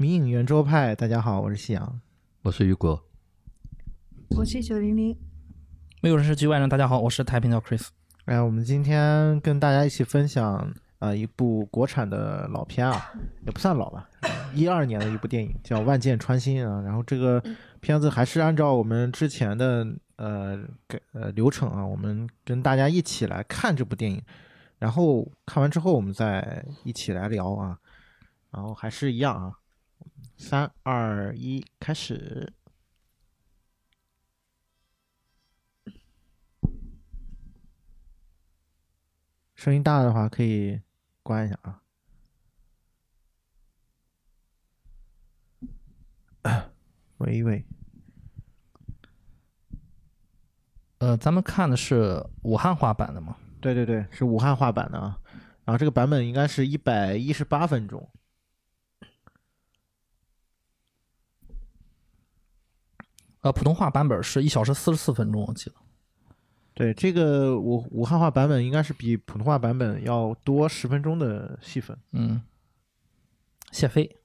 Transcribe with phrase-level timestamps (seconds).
[0.00, 2.00] 迷影圆桌派，大家好，我是夕阳。
[2.40, 3.04] 我是雨果，
[4.30, 5.14] 我是九零零，
[6.00, 6.66] 没有人是局外人。
[6.70, 7.86] 大家好，我是太平鸟 Chris。
[8.24, 13.12] 哎，我们今天跟大家一起分享呃一部国产的老片啊，
[13.44, 14.08] 也不算老吧，
[14.54, 16.80] 一二年的一部电影叫《万箭穿心》啊。
[16.80, 17.38] 然后这个
[17.80, 19.86] 片子还是按照我们之前的
[20.16, 20.58] 呃
[20.88, 24.22] 给呃流程啊，我们跟大家一起来看这部电影，
[24.78, 27.76] 然后看完之后我们再一起来聊啊。
[28.50, 29.52] 然后还是一样啊，
[30.42, 32.50] 三二一，开始。
[39.54, 40.80] 声音大的话可以
[41.22, 41.82] 关一下啊。
[47.18, 47.62] 喂喂，
[51.00, 53.36] 呃，咱们看的是武汉话版的吗？
[53.60, 55.20] 对对对，是武汉话版的啊。
[55.66, 58.10] 然后这个版本应该是一百一十八分钟。
[63.42, 65.76] 呃，普通话版本是一小时四十四分钟，我记得。
[66.74, 71.98] 对，这个武武汉话版本应该是比普通话版本要多十分钟的戏份。
[72.12, 72.42] 嗯，
[73.70, 74.18] 谢飞，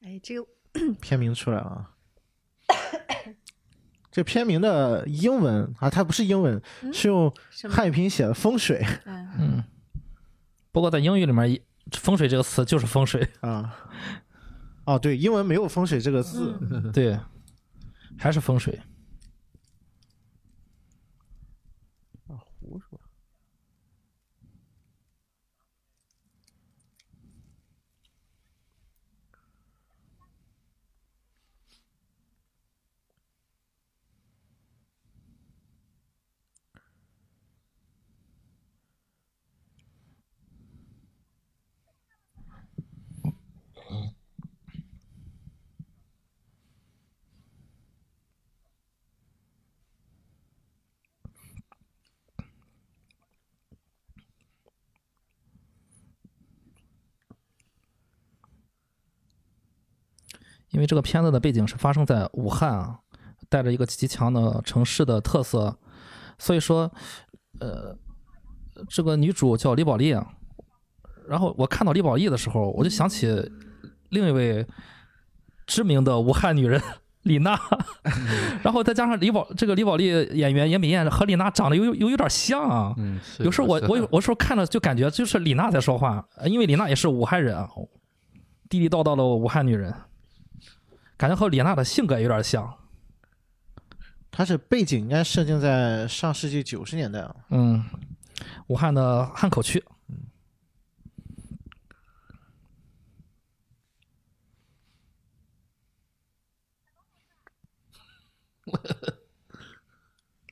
[0.00, 0.46] 哎，这个
[1.00, 1.96] 片名出来了啊。
[4.12, 7.32] 这片名的英文啊，它不是英文，是用？
[7.70, 9.64] 汉语拼音写的“风水嗯，嗯，
[10.70, 11.60] 不过在英语里面
[11.98, 13.74] ，“风水”这个词就是风水，”啊。
[14.84, 16.58] 哦，对，英文没有“风水”这个字。
[16.60, 17.18] 嗯 对，
[18.18, 18.78] 还是风水。
[60.72, 62.98] 因为这个片子的背景是发生在武汉啊，
[63.48, 65.78] 带着一个极强的城市的特色，
[66.38, 66.90] 所以说，
[67.60, 67.96] 呃，
[68.88, 70.26] 这个女主叫李宝莉啊。
[71.28, 73.28] 然后我看到李宝莉的时候，我就想起
[74.08, 74.66] 另一位
[75.66, 76.82] 知名的武汉女人
[77.22, 77.56] 李娜，
[78.64, 82.92] 然后再加上李宝这个李宝莉演员严美燕和李娜长得有有有有点像啊。
[82.96, 87.68] 嗯，有时候我我有时候看着就感觉就是李娜在说话，呃因为李娜也是武汉人啊，
[88.68, 89.94] 地地道道的武汉女人，
[91.22, 92.76] 感觉和李娜的性格有点像。
[94.28, 97.36] 它是背景应该设定在上世纪九十年代啊。
[97.50, 97.84] 嗯，
[98.66, 99.84] 武汉的汉口区，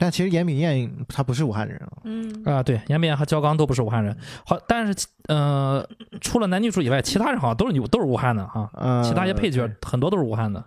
[0.00, 1.93] 但其实严敏燕她不是武汉人啊。
[2.05, 4.16] 嗯，啊，对，严美燕和焦刚都不是武汉人，
[4.47, 5.87] 好，但是其呃，
[6.22, 9.77] 除了男女主以外，其他人好像都是女都是武汉的啊，呃，其他一些配角对。
[9.83, 10.65] 很多都是武汉的。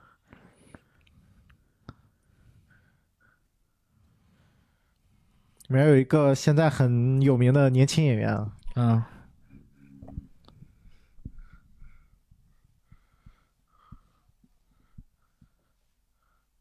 [5.67, 9.07] 里面有一个现在很有名的年轻演员啊，嗯，啊，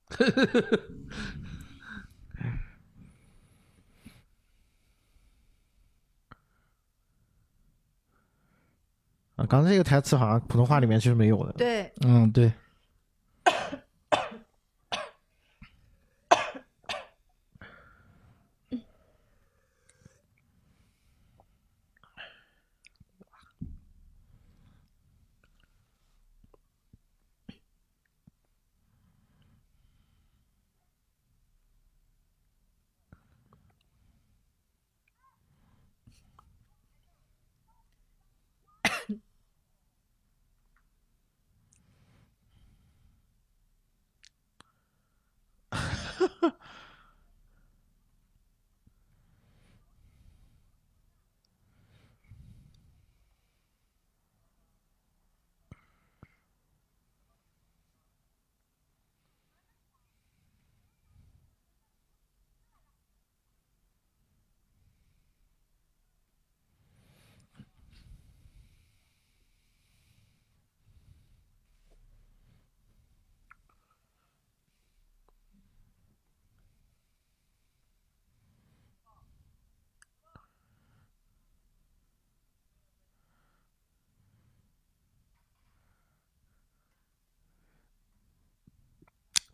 [9.53, 11.53] 刚才这个台词好像普通话里面其实没有的。
[11.59, 12.51] 对，嗯，对，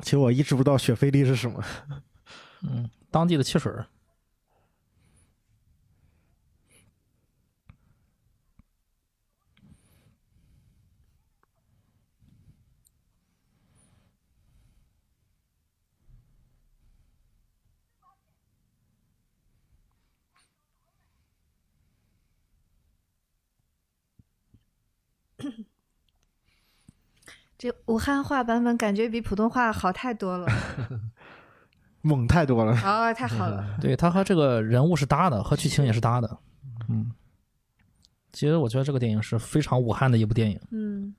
[0.08, 1.62] 其实我一直不知道雪菲力是什么。
[2.64, 3.86] 嗯，当地的汽水儿。
[27.58, 30.46] 这武汉话版本感觉比普通话好太多了。
[32.02, 32.72] 猛太多了。
[32.84, 33.76] 哦，太好了。
[33.82, 36.38] 对，他和这个人物是搭的，和剧情也是搭的。
[36.88, 37.12] 嗯，
[38.32, 40.60] 其实我觉得这个电影是非常武汉的一部电影。
[40.70, 41.12] 嗯，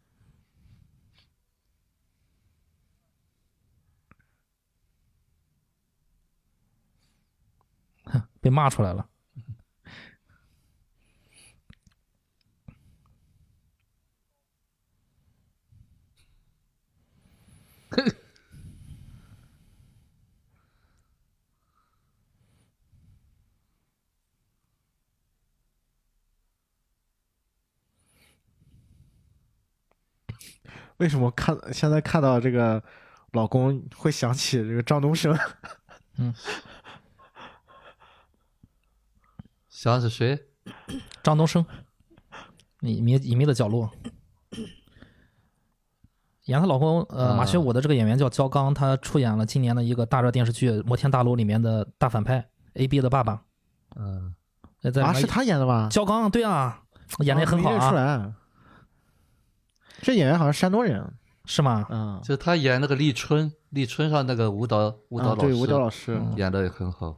[8.39, 9.05] 被骂出来了。
[30.99, 32.81] 为什么看现在看到这个
[33.33, 35.37] 老公会想起这个张东升？
[36.17, 36.33] 嗯
[39.67, 40.47] 想起谁？
[41.23, 41.65] 张东升，
[42.81, 43.89] 隐秘隐秘的角落。
[46.45, 53.43] 演她老公呃啊马学武的这个演员叫焦刚，他出演了今年的一个大热电视剧《摩天大楼》里面的大反派 A B 的爸爸。
[53.95, 54.35] 嗯，
[55.01, 55.87] 啊，是他演的吧？
[55.89, 56.83] 焦刚，对啊，
[57.19, 58.35] 演的也很好啊。
[60.01, 61.05] 这演员好像山东人。
[61.45, 61.87] 是吗？
[61.89, 66.15] 嗯，就他演那个立春，立春上那个舞蹈舞蹈老师，啊对舞蹈老师。
[66.15, 67.17] 嗯演的也很好。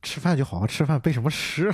[0.00, 1.72] 吃饭就好好吃饭，背什么诗？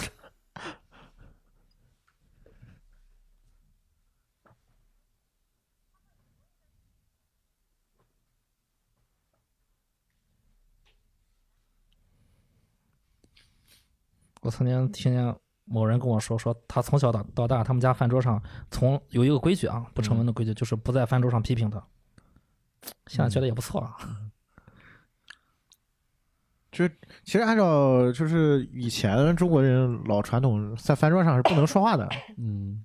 [14.41, 21.85] 我曾经听见某人跟我说，说他从小到到大，他们家饭桌上从有一个规矩啊，不成文的规矩，就是不在饭桌上批评他。
[23.09, 23.97] 现在觉得也不错啊。
[26.71, 26.87] 就
[27.25, 32.09] 其实按照就是以前中国人老传统，在饭桌上是不能说话的。
[32.37, 32.85] 嗯，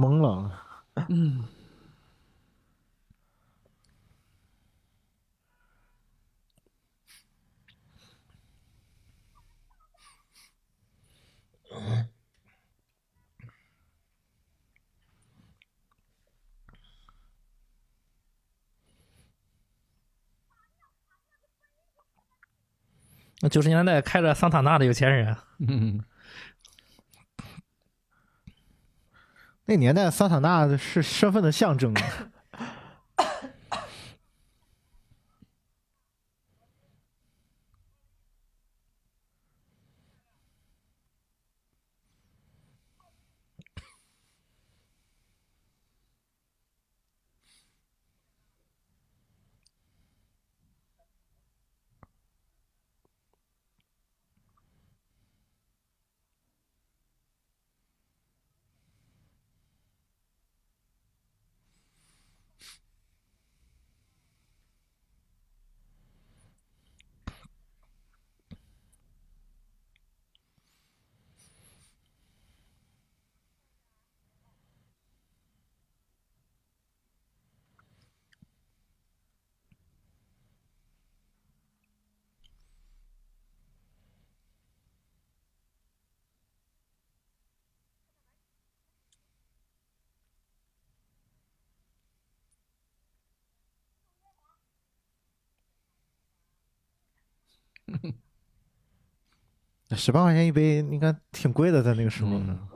[0.00, 0.50] 懵了。
[1.10, 1.44] 嗯。
[23.42, 25.36] 那九十年代开着桑塔纳的有钱人。
[29.70, 31.94] 那年代桑塔纳是身份的象征。
[99.96, 102.46] 十八块钱一杯，应该挺贵的，在那个时候呢。
[102.48, 102.66] 嗯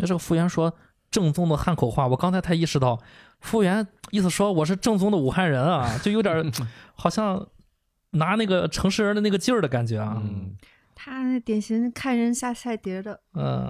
[0.00, 0.72] 那这个服务员说
[1.10, 3.02] 正宗的汉口话，我刚才才意识到，
[3.40, 6.52] 服务员意思说我是正宗的武汉人啊，就有点
[6.94, 7.48] 好像
[8.10, 10.22] 拿那个城市人的那个劲儿的感觉啊。
[10.24, 10.56] 嗯，
[10.94, 13.68] 他那典型看人下菜碟的，嗯，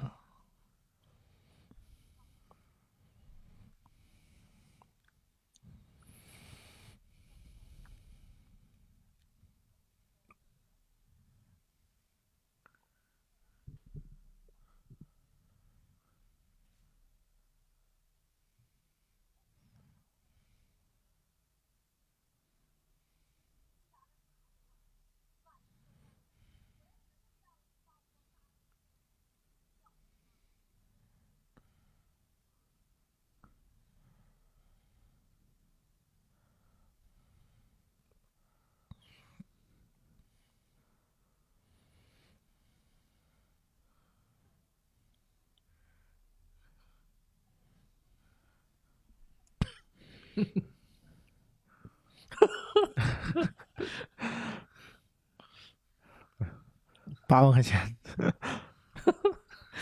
[57.27, 57.97] 八万块钱，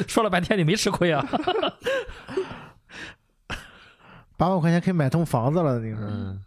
[0.08, 1.24] 说了半天你没吃亏啊。
[4.36, 5.78] 八万块钱可以买栋房子了。
[5.78, 6.44] 那个时候，嗯，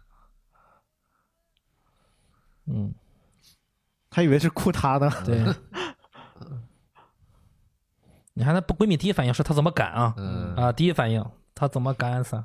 [2.66, 2.94] 嗯，
[4.10, 5.10] 他以为是哭他呢。
[5.24, 5.42] 对。
[8.34, 10.14] 你看她闺蜜第一反应是她怎么敢啊？
[10.16, 11.22] 嗯啊，第一反应
[11.54, 12.42] 她怎么敢死？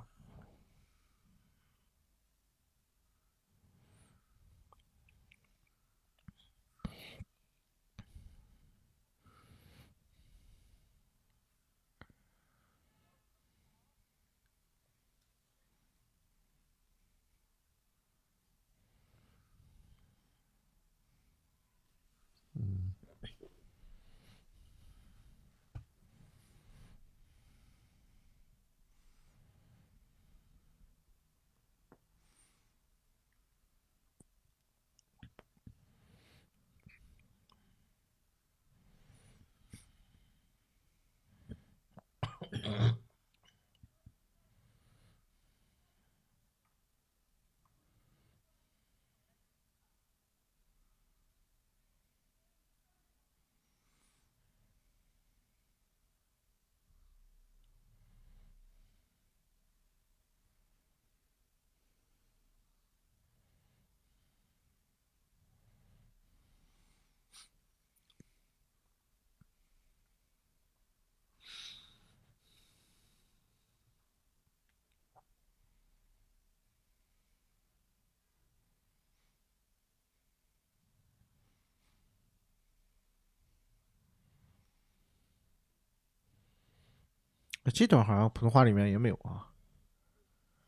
[87.72, 89.51] 这段好像普通话里面也没有啊。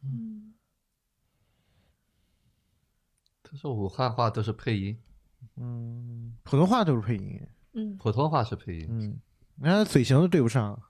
[0.03, 0.53] 嗯，
[3.43, 4.99] 他说武汉话都是配音，
[5.55, 7.47] 嗯，普通话都是配音。
[7.73, 8.87] 嗯，普通话是配音。
[8.89, 9.19] 嗯，
[9.55, 10.81] 你看他嘴型都对不上。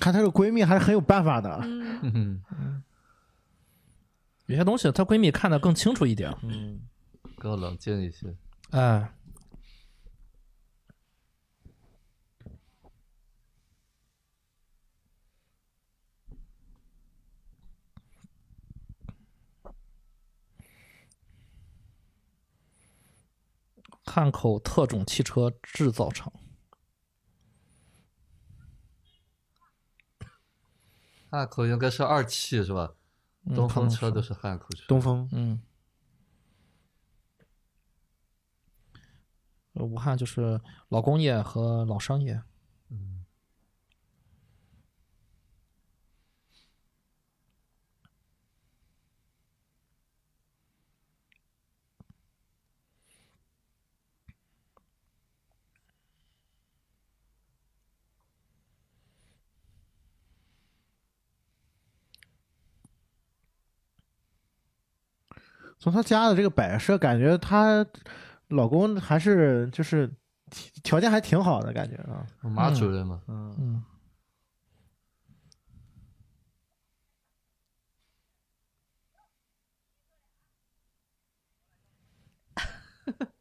[0.00, 1.60] 看她这个闺蜜还是很有办法的。
[1.62, 2.82] 嗯，嗯，
[4.46, 6.34] 有些东西她闺蜜看得更清楚一点。
[6.42, 6.80] 嗯，
[7.36, 8.34] 更冷静一些。
[8.70, 9.12] 哎，
[24.04, 26.32] 汉口特种汽车制造厂，
[31.30, 32.92] 汉口应该是二汽是吧？
[33.44, 34.84] 嗯东风车都是汉口车。
[34.86, 35.62] 东风，嗯，
[39.72, 42.42] 呃武汉就是老工业和老商业。
[42.90, 43.19] 嗯，
[65.80, 67.84] 从她家的这个摆设，感觉她
[68.48, 70.08] 老公还是就是
[70.82, 72.24] 条件还挺好的感觉啊。
[72.42, 73.82] 马主任嘛，嗯，嗯，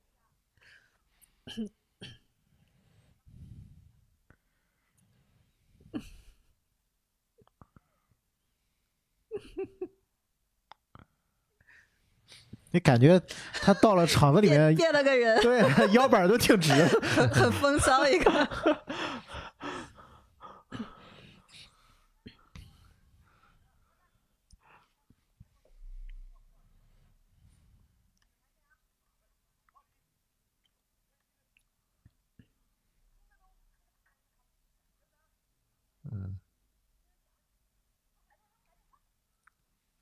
[12.72, 13.20] 你感觉
[13.54, 16.72] 他到了厂子里面， 变了个人，对腰板都挺直。
[17.34, 18.50] 很风骚一个。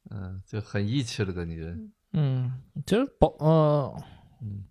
[0.09, 1.91] 嗯，就很义气了个女人。
[2.19, 2.51] 嗯，
[2.83, 4.03] 其实保呃
[4.41, 4.65] 嗯，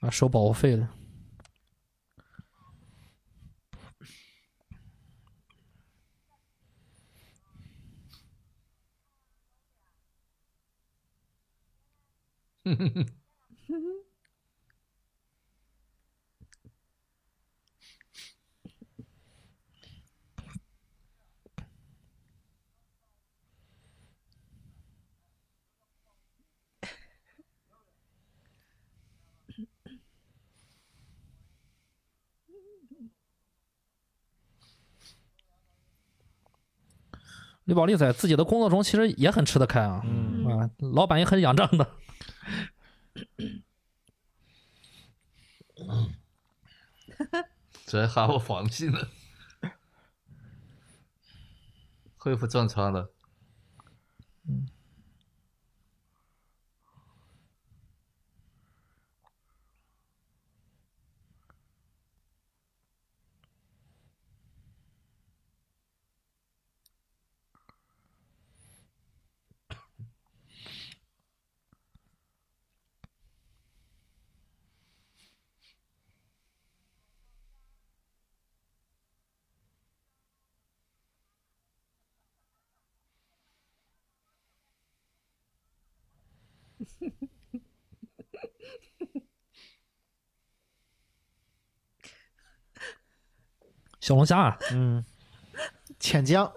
[0.00, 0.86] 啊收保护费的，
[37.68, 41.86] 李宝利在自己的工作中其实也很吃得开啊，嗯啊，老板也很仰仗的。
[47.84, 48.98] 这还喊我放屁呢。
[52.16, 53.12] 恢复正常了。
[94.00, 95.04] 小龙虾啊，嗯，
[95.98, 96.50] 浅江，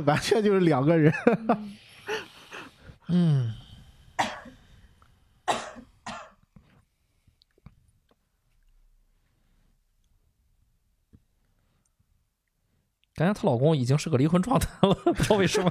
[0.00, 1.12] 完全就是两个人。
[3.08, 3.54] 嗯，
[13.14, 15.70] 感觉她老公已经是个离婚状态了，不知道为什么。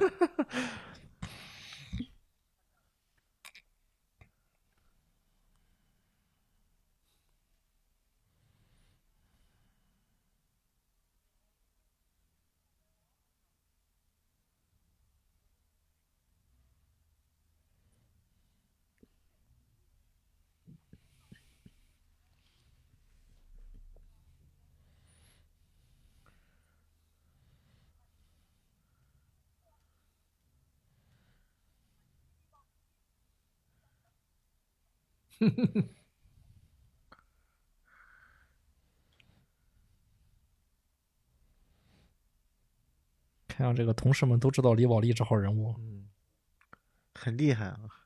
[35.40, 35.90] 哼哼哼
[43.48, 45.76] 看样这个同事们都知道李宝莉这号人物。
[45.80, 46.08] 嗯，
[47.16, 47.97] 很厉害啊。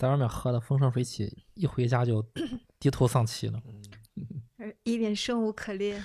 [0.00, 2.22] 在外面喝的风生水起，一回家就
[2.78, 3.62] 低头丧气了。
[4.56, 6.02] 而 一脸生无可恋。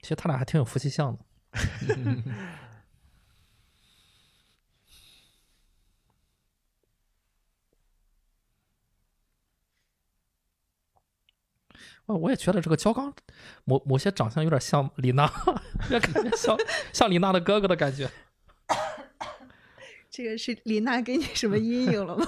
[0.00, 1.24] 其实他俩还挺有夫妻相的。
[12.12, 13.12] 我我也觉得这个焦刚
[13.64, 15.30] 某某些长相有点像李娜，
[15.90, 16.56] 越看越像
[16.92, 18.10] 像李娜的哥哥的感觉。
[20.10, 22.26] 这个是李娜给你什么阴影了吗？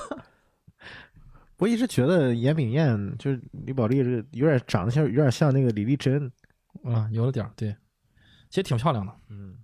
[1.58, 6.30] 我一直觉得严炳燕就是李宝莉这个有点长得像，有点像那个李丽珍。
[6.84, 7.76] 啊、有了点儿，对，
[8.48, 9.14] 其实挺漂亮的。
[9.28, 9.56] 嗯，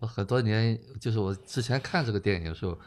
[0.00, 2.78] 我很多年，就是我之前看这个电影的时候，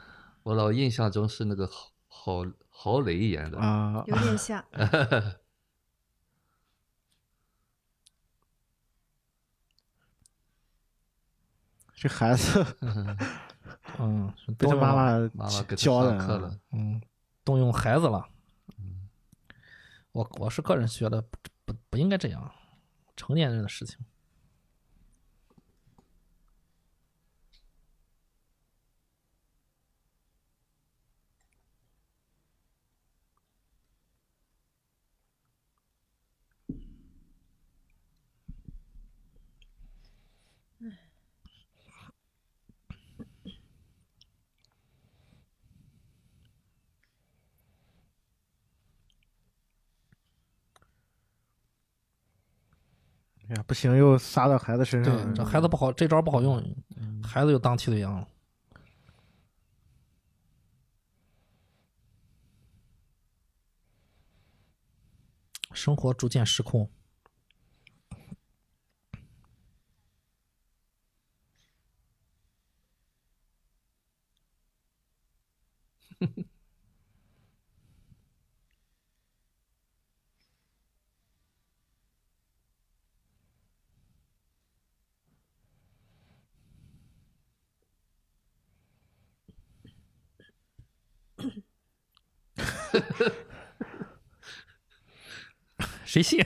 [0.42, 3.58] 我老印象中是那个郝郝郝蕾演的。
[3.60, 4.64] 啊，有点像。
[11.96, 12.66] 这孩子
[13.98, 17.02] 嗯，被他动用妈妈妈妈给教的课了，嗯，
[17.46, 18.28] 动用孩子了。
[20.12, 22.52] 我我是个人觉得不不不应该这样，
[23.16, 24.00] 成年人的事情。
[53.54, 55.34] 哎呀，不行，又撒到孩子身上对，了。
[55.36, 56.76] 这孩子不好，这招不好用，
[57.24, 58.28] 孩子又当替罪羊了。
[65.72, 66.90] 生活逐渐失控。
[96.14, 96.40] 谁信？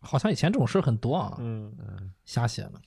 [0.00, 2.82] 好像以前这种事很多啊，嗯，瞎写的。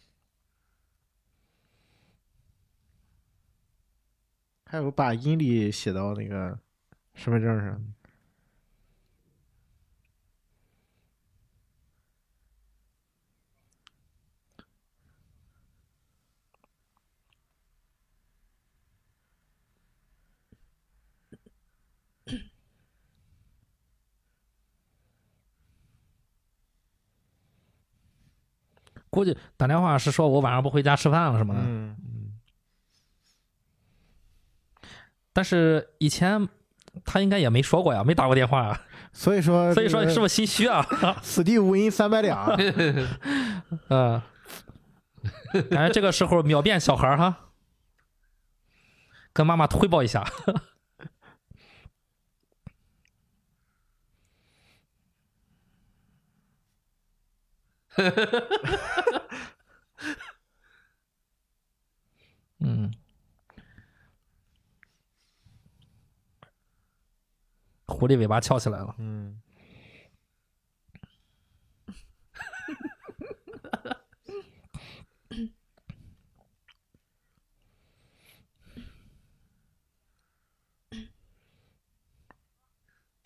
[4.66, 6.60] 还有把阴历写到那个
[7.14, 7.82] 身份证上。
[29.16, 31.62] 估计打电话是说我晚上不回家吃饭了什么的。
[31.64, 31.96] 嗯，
[35.32, 36.50] 但是以前
[37.06, 38.82] 他应该也没说过呀，没打过电话呀，
[39.14, 40.86] 所以说， 所以说是不是心虚啊？
[41.24, 42.46] 此地无银三百两？
[43.88, 44.22] 嗯，
[45.72, 47.52] 感觉这个时候秒变小孩哈，
[49.32, 50.26] 跟妈妈汇报一下。
[62.60, 62.92] 嗯，
[67.86, 68.96] 狐狸尾巴翘起来了。
[68.98, 69.40] 嗯，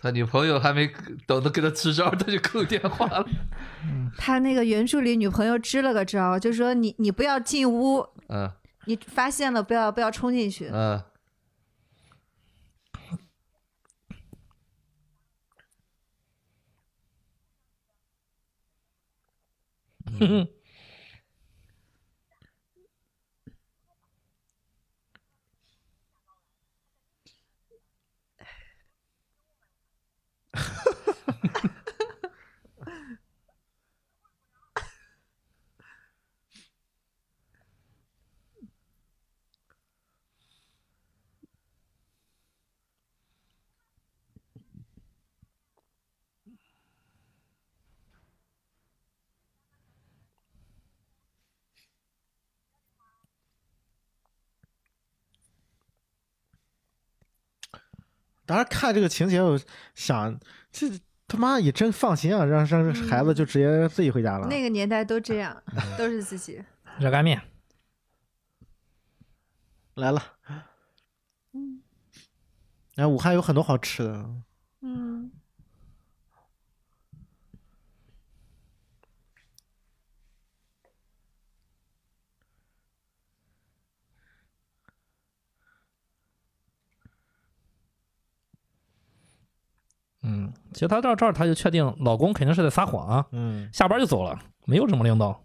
[0.02, 0.90] 他女朋友还没
[1.28, 3.28] 等着给他支招，他就扣电话了。
[4.18, 8.50] 他那个原著里女朋友支了个招，就说你你不要进屋，嗯
[8.86, 10.70] 你发现了不要不要冲进去。
[10.72, 11.04] 嗯，
[58.50, 59.60] 当时看这个情节，我
[59.94, 60.36] 想
[60.72, 60.90] 这
[61.28, 64.48] 他妈也真放心啊，让让孩子就直接自己回家了。
[64.48, 65.62] 那个年代都这样，
[65.96, 66.60] 都是自己。
[66.98, 67.40] 热干面，
[69.94, 70.20] 来了，
[71.54, 71.84] 嗯
[72.96, 74.30] 哎，武汉有很多好吃的。
[74.82, 75.30] 嗯，
[90.30, 95.42] 嗯，其实他到这儿他就确定老公肯定是在撒谎啊，嗯，下班就走了，没有什么领导。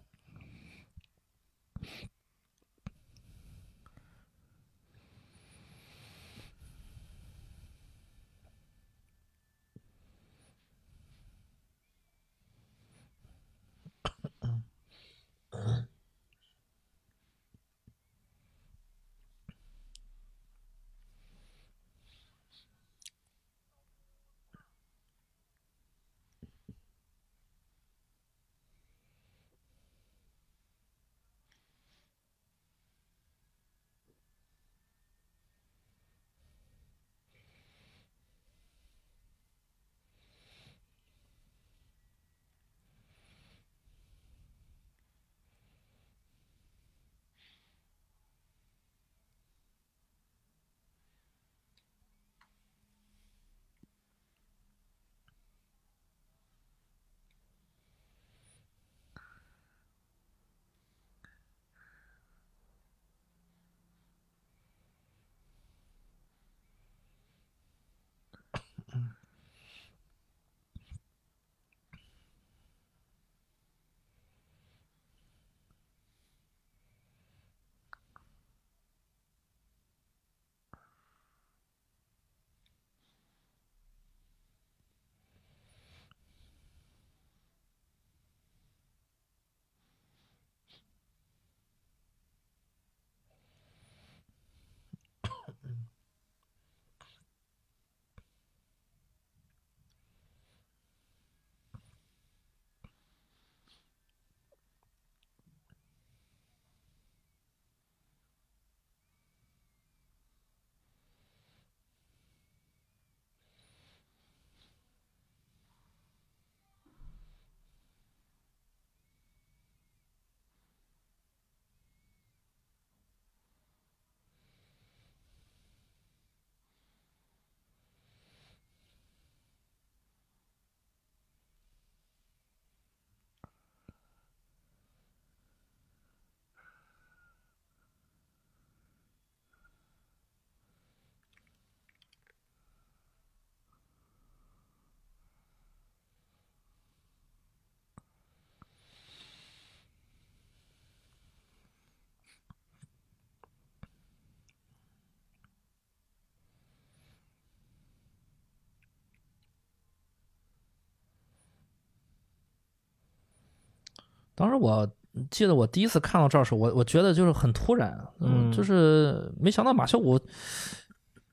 [164.35, 164.87] 当时我
[165.31, 170.19] 记得我第一次看到这儿的时候，我我觉得就是很突然，嗯就是没想到马小五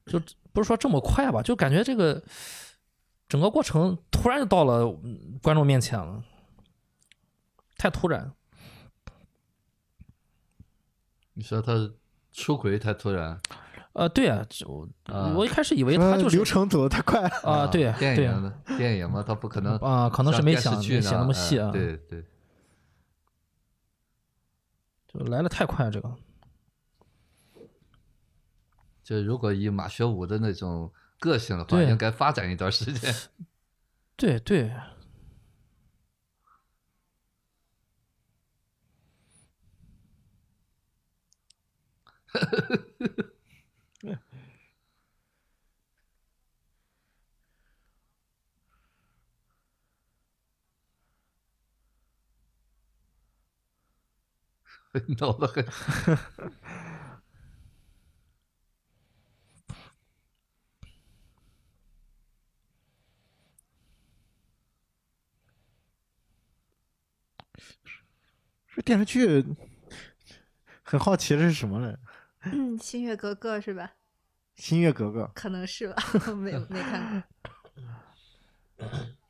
[0.06, 0.18] 就
[0.52, 2.22] 不是说这么快吧，就感觉这个
[3.28, 6.22] 整个过程突然就到了嗯观众面前了，
[7.76, 8.32] 太突然。
[11.34, 11.72] 你说他
[12.32, 13.40] 出轨太突然
[13.94, 17.28] 呃，对啊，就啊我一开始以为他就是流程走的太快了。
[17.42, 22.22] 啊，对对电影的电影嘛，他不可能啊，可能是没想电视剧没想那么哎细啊，对对，
[25.12, 26.16] 就来的太快，这个。
[29.03, 33.14] 就如果以马学武的那种个性的话，应该发展一段时间。
[34.16, 34.72] 对 对，
[55.18, 55.64] 闹得很。
[68.74, 69.44] 这电视剧
[70.83, 71.94] 很好奇的是什么呢？
[72.44, 73.92] 嗯，新月格格是吧？
[74.57, 75.96] 新月格格，可能是吧，
[76.37, 77.22] 没有没看
[78.78, 78.87] 过。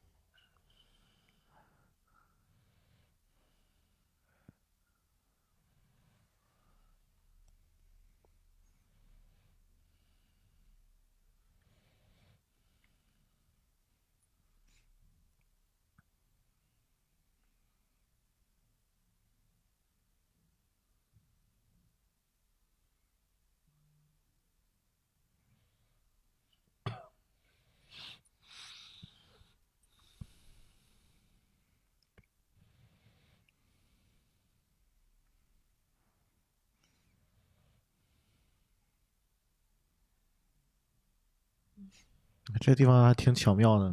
[42.63, 43.93] 这地方还挺巧妙的。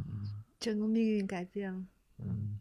[0.60, 1.84] 整个命运改变了。
[2.19, 2.60] 嗯，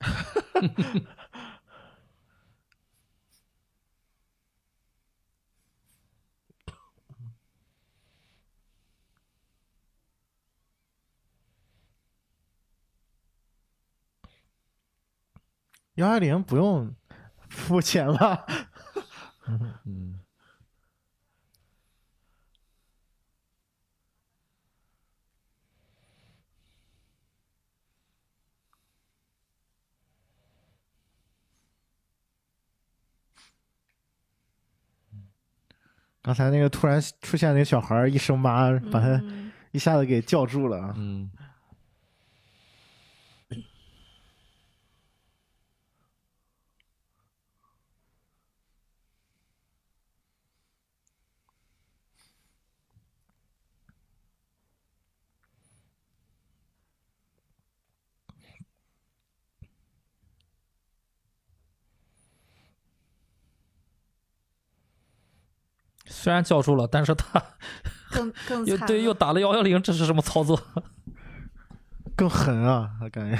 [15.94, 16.94] 幺二零不用
[17.48, 18.46] 付钱吧？
[19.84, 20.18] 嗯，
[36.22, 40.94] 刚才那个突然出现那个小孩儿一声妈，把他嗯一下子给叫住了啊！
[40.96, 41.30] 嗯，
[66.22, 67.42] 虽然叫住了，但是他
[68.12, 70.56] 更更 又对又打了幺幺零，这是什么操作？
[72.14, 73.36] 更狠啊，我感觉。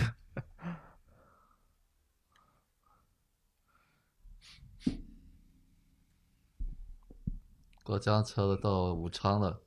[7.84, 9.60] 过江车都到武昌了，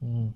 [0.00, 0.32] 嗯，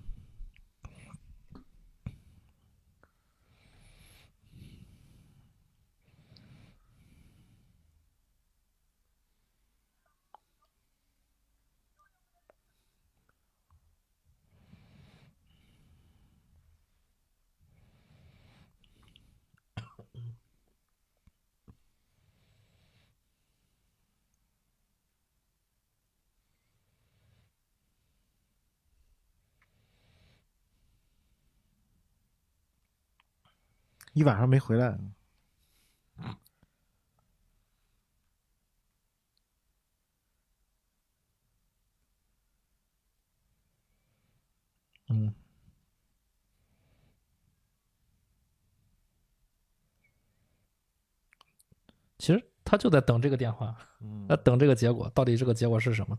[34.14, 34.96] 一晚上没回来，
[45.08, 45.34] 嗯，
[52.18, 54.26] 其实他就在等这个电话，嗯。
[54.28, 56.16] 那等这个结果，到底这个结果是什么？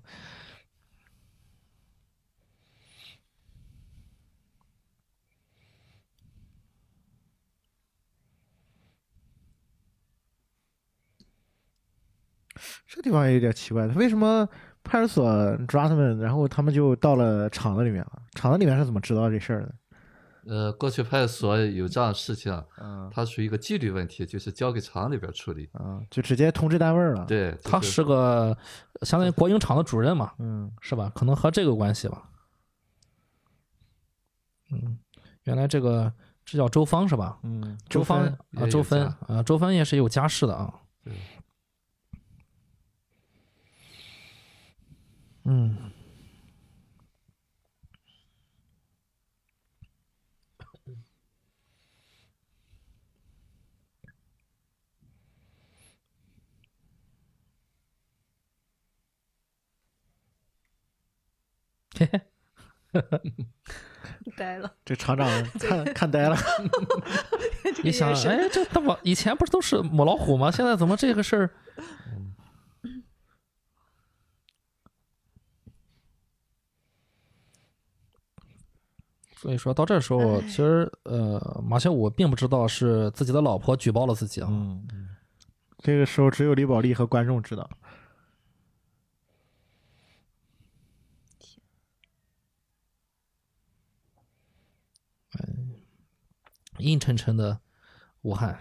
[12.87, 14.47] 这地方也有点奇怪，为什么
[14.83, 18.21] 派出所抓他们，然后他们就到了厂子里面了？
[18.35, 19.75] 厂子里面是怎么知道这事儿的？
[20.47, 25.67] 呃，过去派出所有这样的事情啊，嗯它属于一个纪律问题，就是交给厂里边处理。
[25.73, 28.55] 啊，就直接通知单位了。，对，他就是个
[29.01, 31.11] 相当于国营厂的主任嘛，嗯是吧？
[31.15, 32.29] 可能和这个关系吧。
[34.71, 34.99] 嗯，
[35.45, 36.13] 原来这个
[36.45, 37.39] 这叫周芳是吧？
[37.41, 38.25] 嗯，周芳
[38.55, 40.71] 啊，周芬啊，周芬也是有家室的啊。
[41.03, 41.11] 对
[64.35, 65.27] 呆了， 这厂长
[65.59, 66.35] 看看呆了。
[67.83, 70.49] 你想，哎，这他妈以前不是都是母老虎吗？
[70.51, 71.51] 现在怎么这个事儿？
[79.35, 84.47] 所以说到这时候，其实呃，马小五并不知道是自己的老婆举报了自己啊。
[84.49, 84.87] 嗯，
[85.79, 87.69] 这个时候只有李宝莉和观众知道。
[96.77, 97.59] 阴沉沉的
[98.21, 98.59] 武汉。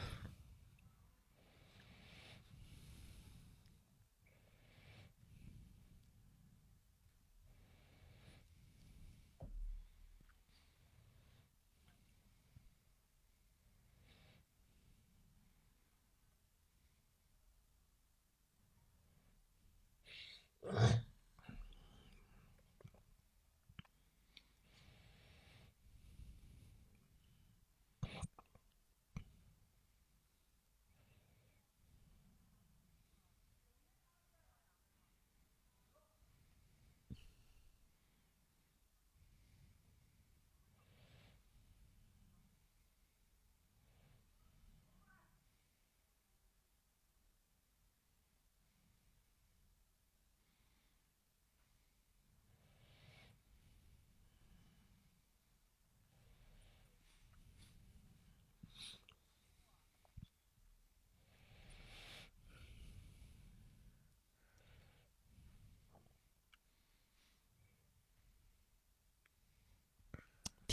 [20.74, 21.03] Bye.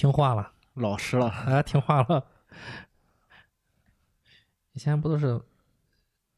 [0.02, 2.26] 听话了，老实了，哎，听话了。
[4.72, 5.40] 以前不都是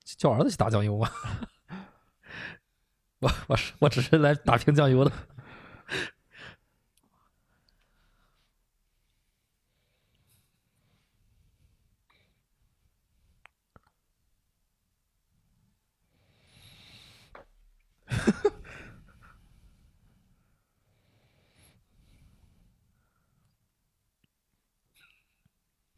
[0.03, 1.09] 叫儿子去打酱油吗？
[3.20, 5.11] 我我是我只是来打瓶酱油的。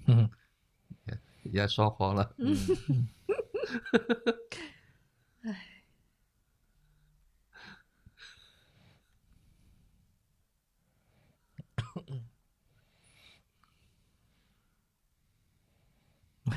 [0.07, 0.29] 嗯，
[1.43, 2.33] 也双黄了。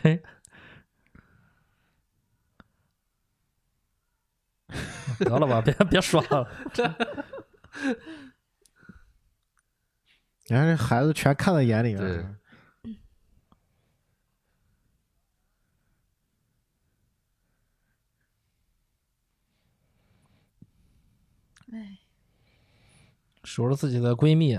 [0.02, 0.20] 嘿，
[5.20, 6.48] 得了吧，别别说了。
[10.50, 12.37] 你看这孩子全看在眼里对了。
[23.48, 24.58] 数着自己的闺蜜，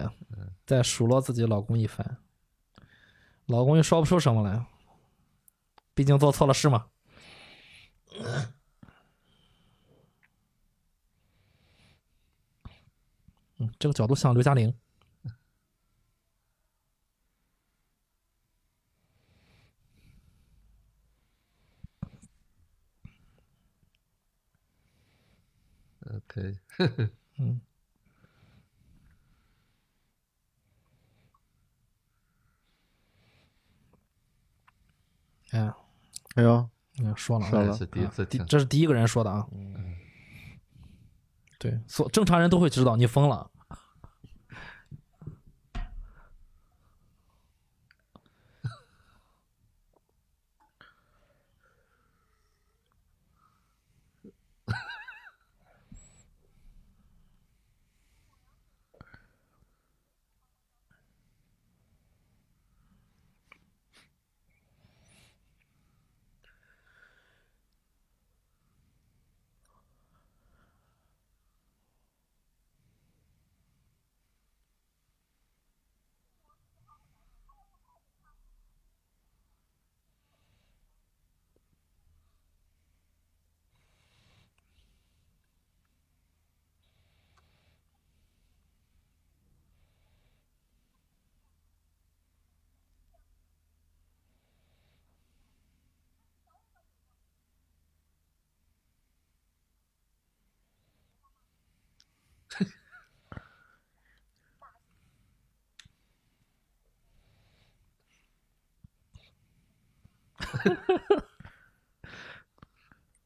[0.65, 2.17] 再数落自己老公一番，
[3.45, 4.65] 老公又说不出什么来，
[5.93, 6.87] 毕竟做错了事嘛。
[13.57, 14.73] 嗯，这个角度像刘嘉玲。
[25.99, 26.57] 呃，可以。
[27.37, 27.61] 嗯，
[35.51, 35.71] 哎，
[36.35, 36.69] 哎呦，
[36.99, 38.39] 嗯说了啊，说了这是第一次听。
[38.39, 39.45] 第这是第一个人说的啊。
[41.57, 43.49] 对，所正常人都会知道你疯了。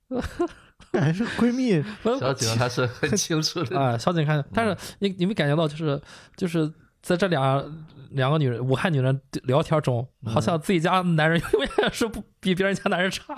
[0.91, 1.83] 感觉是闺蜜。
[2.19, 3.79] 小景她是很清楚的。
[3.79, 5.99] 啊小景看但是你你没感觉到就是
[6.35, 6.71] 就是
[7.01, 7.63] 在这俩
[8.11, 13.35] 两个女人武汉女人聊天中好像自己家男人永远是不比别人家男人差。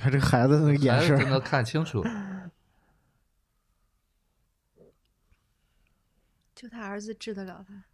[0.00, 2.02] 看这个孩子那个眼神能看清楚。
[6.60, 7.84] 就他儿子治得了他。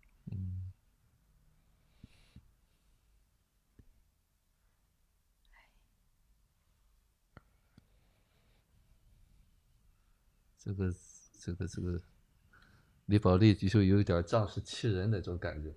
[10.59, 10.93] 这个
[11.39, 12.03] 这个这个
[13.05, 15.73] 李宝莉就有点仗势欺人那种感觉。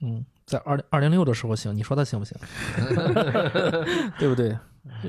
[0.00, 2.36] 嗯，在二零二零六的时候行，你说他行不行？
[4.18, 4.58] 对不对？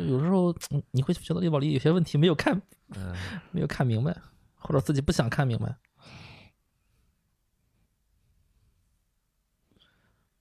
[0.08, 2.62] 有时候嗯你会觉得李宝莉有些问题没有看
[2.96, 3.16] 嗯，
[3.52, 4.16] 没有看明白，
[4.56, 5.76] 或者自己不想看明白。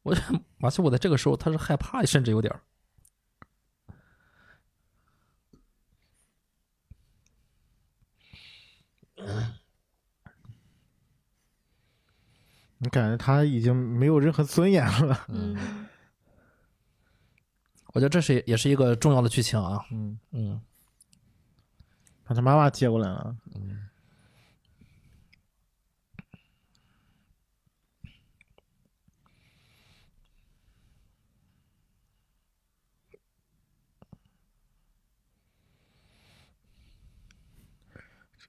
[0.03, 2.61] 我觉得马修，我在这个时候他是害怕，甚至有点儿。
[12.79, 15.25] 你感觉他已经没有任何尊严了。
[15.29, 15.87] 嗯，
[17.95, 19.85] 我觉得这是也是一个重要的剧情啊。
[19.93, 20.61] 嗯，嗯，
[22.25, 23.37] 把他妈妈接过来了。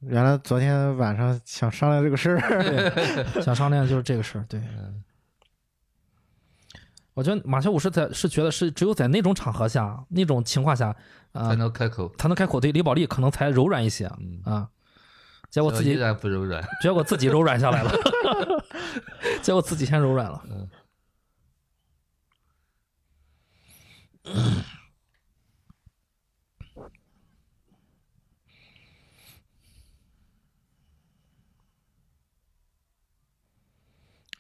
[0.08, 2.92] 原来昨天晚上想商量这个事儿，
[3.42, 4.46] 想商量就是这个事儿。
[4.50, 4.62] 对，
[7.14, 10.96] 我觉得马修武是在是觉得是只有在那种场合下、那种情况下，
[11.32, 12.14] 啊、才能开口。
[12.18, 12.60] 才能开口。
[12.60, 14.70] 对李宝莉可能才柔软一些嗯，啊。
[15.50, 16.64] 结果自己依然不柔软。
[16.82, 17.92] 结果自己柔软下来了，
[19.44, 20.44] 结果自己先柔软了。
[20.50, 20.70] 嗯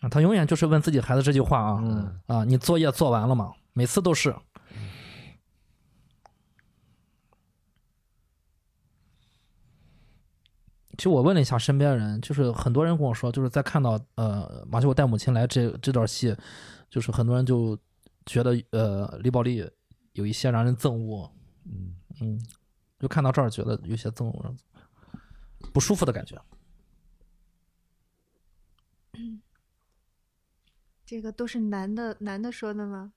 [0.03, 3.53] 啊，他永远就是问自己孩子这句话啊，嗯啊，你作业做完了吗？
[3.71, 4.35] 每次都是。
[10.97, 16.35] 其实我问了一下身边人，就是很多人跟我说，就是在看到呃马修我带母亲来这这段戏，
[16.89, 17.77] 就是很多人就
[18.25, 19.65] 觉得呃李宝莉
[20.11, 21.31] 有一些让人憎恶，
[21.65, 22.39] 嗯，嗯，
[22.99, 24.55] 就看到这儿觉得有些憎恶，
[25.71, 26.37] 不舒服的感觉。
[31.13, 33.13] 这个都是男的男的说的吗？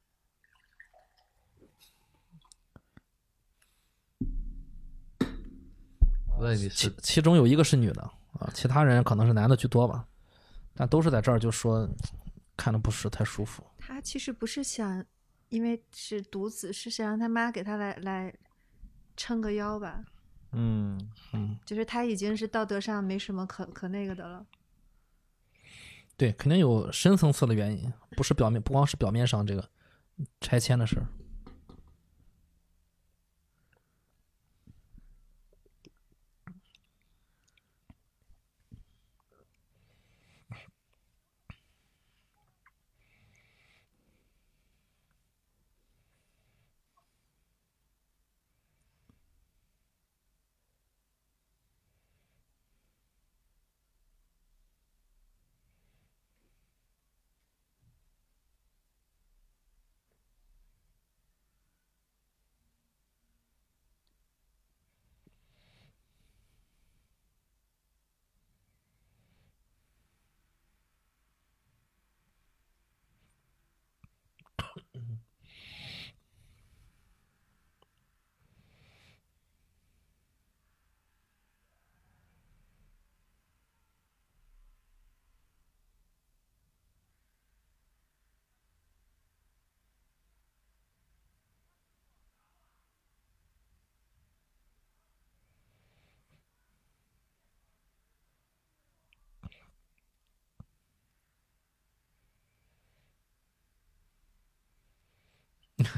[6.37, 8.03] 问你其其中有一个是女的
[8.35, 10.07] 啊，其他人可能是男的居多吧，
[10.75, 11.89] 但都是在这儿就说
[12.55, 13.65] 看的不是太舒服。
[13.79, 15.03] 他其实不是想，
[15.49, 18.31] 因为是独子，是想让他妈给他来来
[19.17, 20.05] 撑个腰吧。
[20.53, 21.01] 嗯，
[21.33, 24.45] 嗯，就是他已经是道德上没什么可可那个的了。
[26.17, 29.69] 对，肯定有深层次的原因，不是表面，不光是表面上这个
[30.41, 31.07] 拆迁的事儿。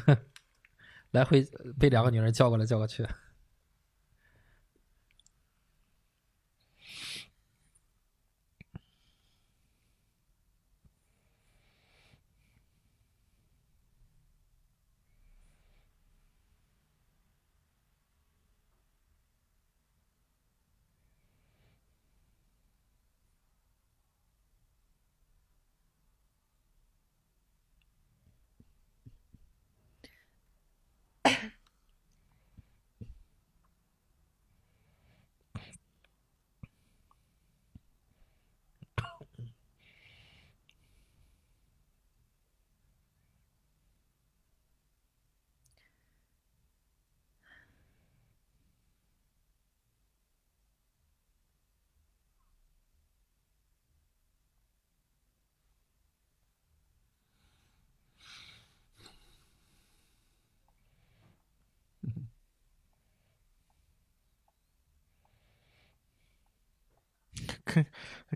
[1.13, 1.47] 来回
[1.79, 3.07] 被两个女人叫过来叫过去。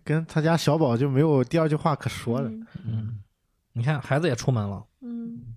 [0.04, 2.48] 跟他家小宝就没有第二句话可说了。
[2.48, 2.66] 嗯。
[2.84, 3.22] 嗯，
[3.72, 5.54] 你看孩子也出门了，嗯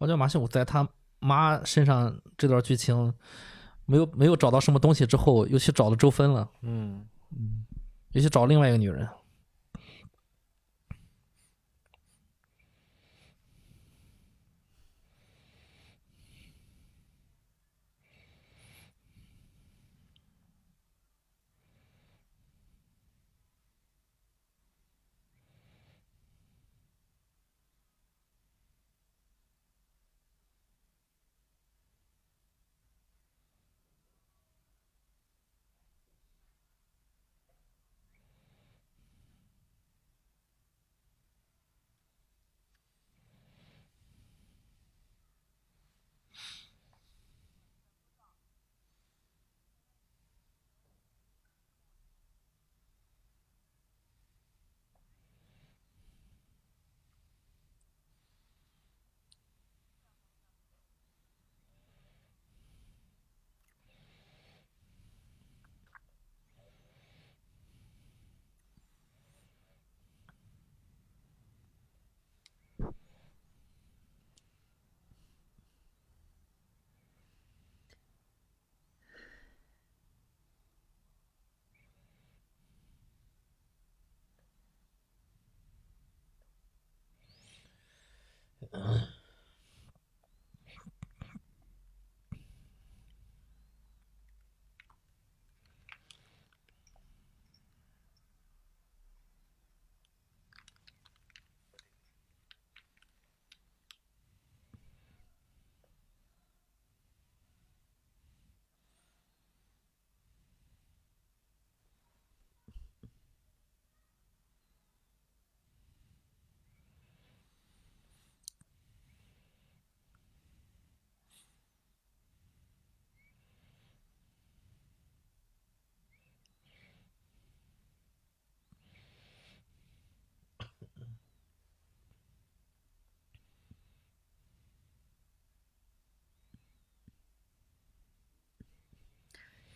[0.00, 0.88] 我觉得马修在他
[1.18, 3.12] 妈身上这段剧情
[3.84, 7.04] 没有没有找到什么东西之后，又去找了周芬了，嗯，
[8.12, 9.06] 又去找另外一个女人。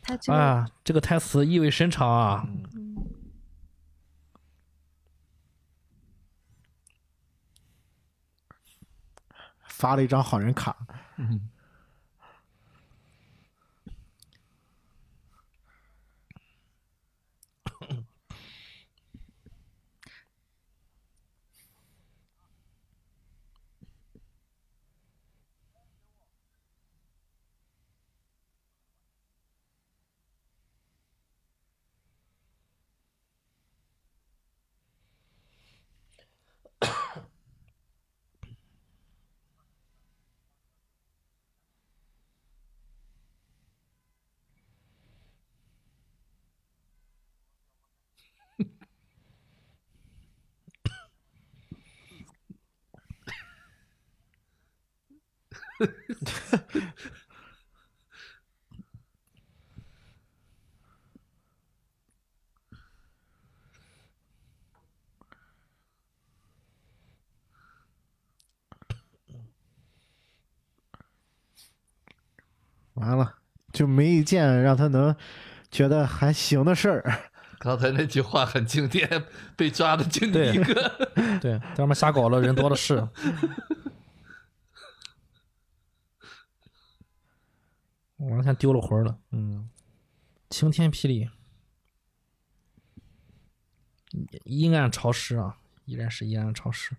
[0.05, 2.46] 他这个、啊，这个台词意味深长啊。
[2.46, 2.94] 嗯。
[9.66, 10.74] 发了一张好人卡，
[11.18, 11.50] 嗯，
[72.94, 73.38] 完了
[73.75, 75.14] 就没一件让他能
[75.70, 77.31] 觉得还行的事儿。
[77.59, 79.25] 刚才那句话很经典，
[79.57, 81.09] 被抓的就你对一个。
[81.41, 82.97] 对， 在外面瞎搞了，人多的是。
[88.18, 89.18] 完了，现在丢了魂儿了。
[89.33, 89.68] 嗯，
[90.51, 91.29] 晴天霹雳，
[94.45, 96.97] 阴暗潮湿啊，依然是阴暗潮湿。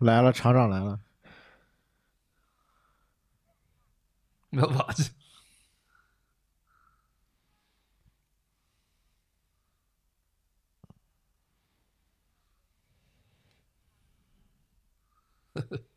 [0.00, 1.00] 来了，厂长来了。
[4.50, 5.04] 没把这
[15.54, 15.84] 你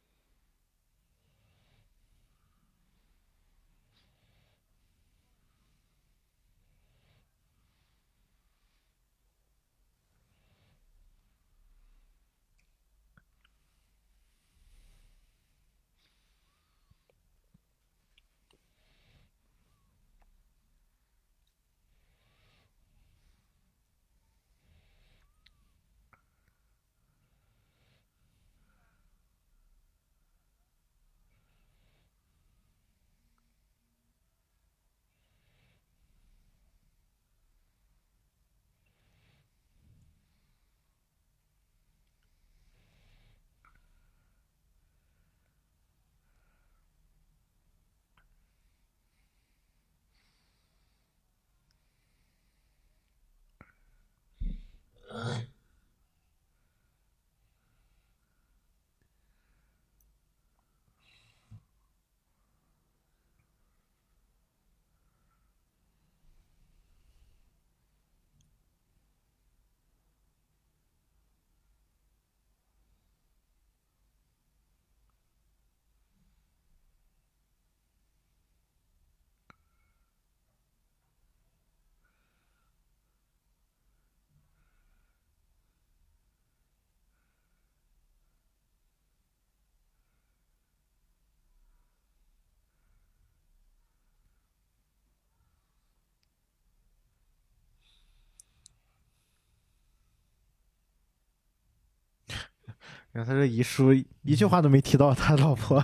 [103.23, 103.93] 看他这遗书
[104.23, 105.83] 一句话都没提到他老婆。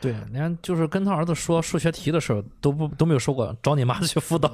[0.00, 4.50] 对，连就是跟他儿子说数学题的时候都不都没有说过找你妈去辅导。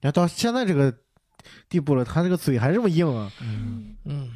[0.00, 0.94] 你看到现在这个
[1.68, 3.30] 地步了，他这个嘴还这么硬啊！
[4.04, 4.30] 嗯，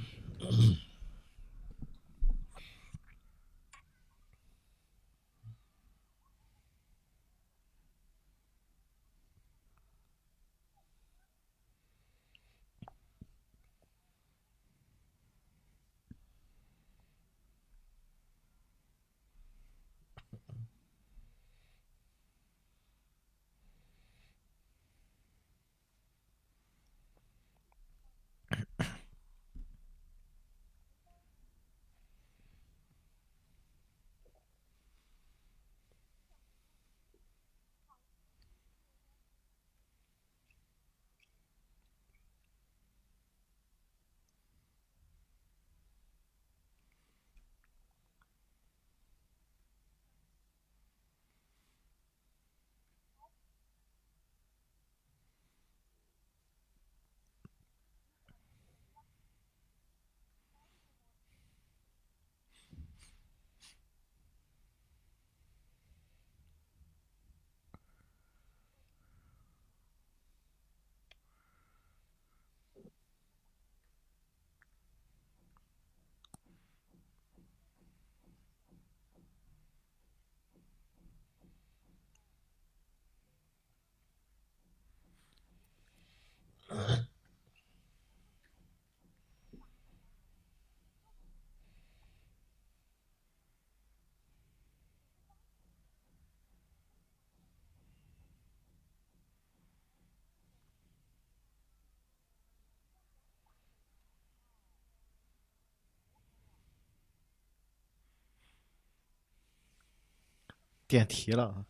[110.87, 111.67] 点题了啊。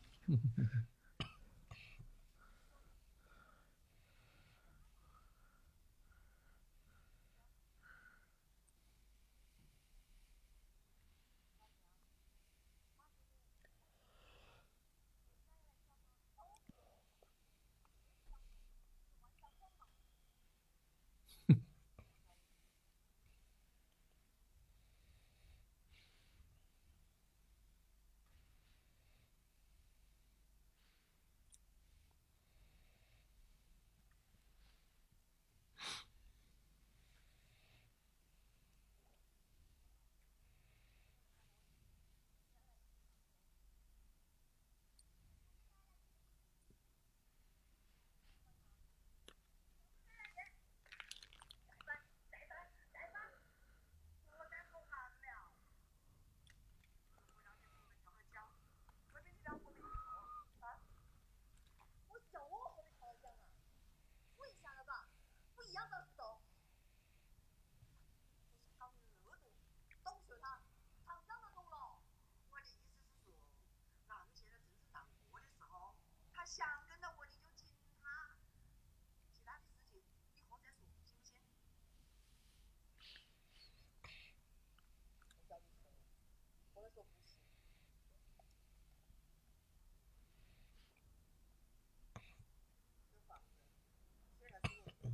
[76.46, 77.66] 想跟着我，你就紧
[78.00, 78.36] 他，
[79.32, 81.18] 其他的事情以后再说，行
[83.48, 83.74] 不行？
[85.18, 85.90] 我叫你说，
[86.74, 87.40] 或者说不行。
[93.10, 93.50] 这房子
[94.38, 95.10] 虽然是我的，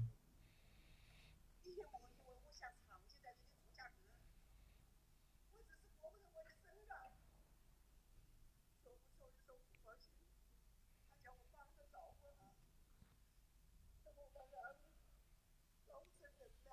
[1.63, 3.97] 一天我因为我想长期在这里住下去，
[5.53, 7.17] 我只是过不成我的生了，
[8.83, 10.13] 说不说的时候不放心。
[11.09, 12.45] 他叫我帮着照顾他，
[14.05, 14.77] 那我当然
[15.87, 16.69] 照不成人了。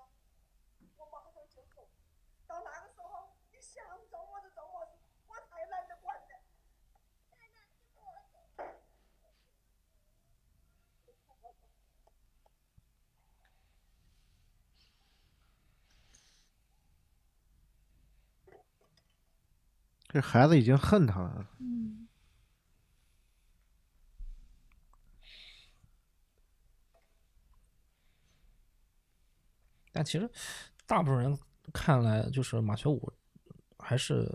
[0.96, 1.88] 我马上就走，
[2.46, 4.76] 到那个时候，你想走我就走，我
[5.28, 6.22] 我太懒得管了。
[7.30, 7.62] 太难
[7.94, 8.36] 得我走。
[20.10, 21.46] 这孩子已经恨他了。
[21.60, 22.08] 嗯，
[29.92, 30.30] 但其实
[30.86, 31.38] 大部分人
[31.74, 33.12] 看来，就是马学武
[33.78, 34.28] 还是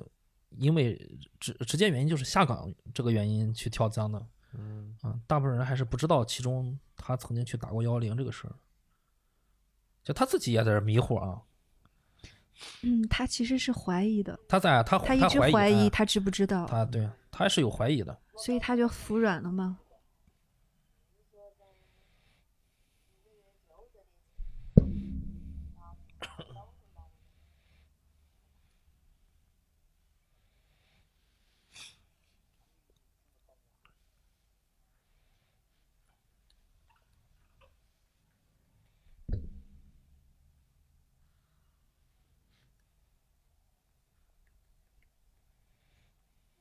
[0.57, 0.95] 因为
[1.39, 4.27] 直直接原因就是下岗这个原因去跳江的。
[4.53, 8.55] 嗯，啊，大部分人还是不知道其中他曾经去打过幺幺零这个事儿，
[10.03, 11.41] 就他自己也在这迷糊啊。
[12.83, 18.21] 嗯，他其实是怀疑的，他在他他一直怀怀疑哎他知不知道，他对他是有怀疑的。
[18.37, 19.79] 所以他就服软了嘛。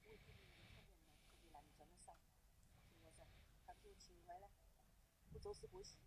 [0.00, 0.80] 觉得你特别难，
[1.30, 2.16] 特别难，真的少。
[2.90, 3.26] 听我说，
[3.66, 4.48] 他只有情怀了，
[5.30, 5.98] 不做事过细，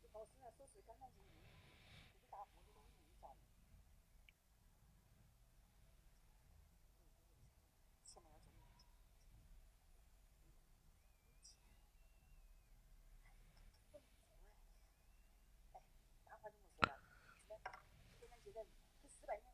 [0.00, 1.34] 就把我身上手指干干净净，
[1.82, 3.36] 这个大步子都是用着的。
[8.04, 8.54] 千万要注意。
[15.72, 15.76] 哎，
[16.24, 16.92] 大话就不说了，
[18.20, 18.64] 非常记得，
[19.02, 19.50] 很失败呢。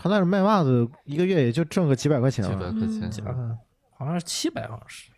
[0.00, 2.50] 他那儿卖袜子，一个月也就挣个几百块钱几
[3.20, 3.32] 百。
[3.32, 3.58] 块钱
[3.90, 5.10] 好像是七百，好像是。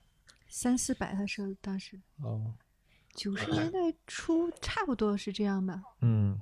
[0.49, 2.55] 三四百，他说当时哦，
[3.15, 5.83] 九十年代初差不多是这样吧。
[6.01, 6.39] 嗯，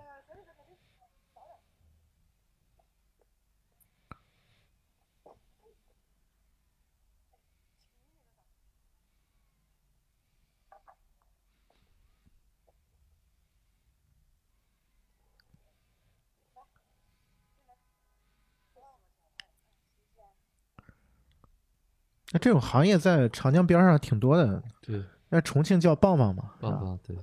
[22.39, 26.71] 那这种行业在长江边上挺多的，对，那重庆叫棒棒嘛，是吧？
[26.71, 27.17] 棒棒对，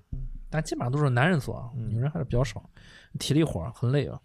[0.49, 2.69] 但基本上都是男人做女人还是比较少，
[3.17, 4.19] 体力活很累啊，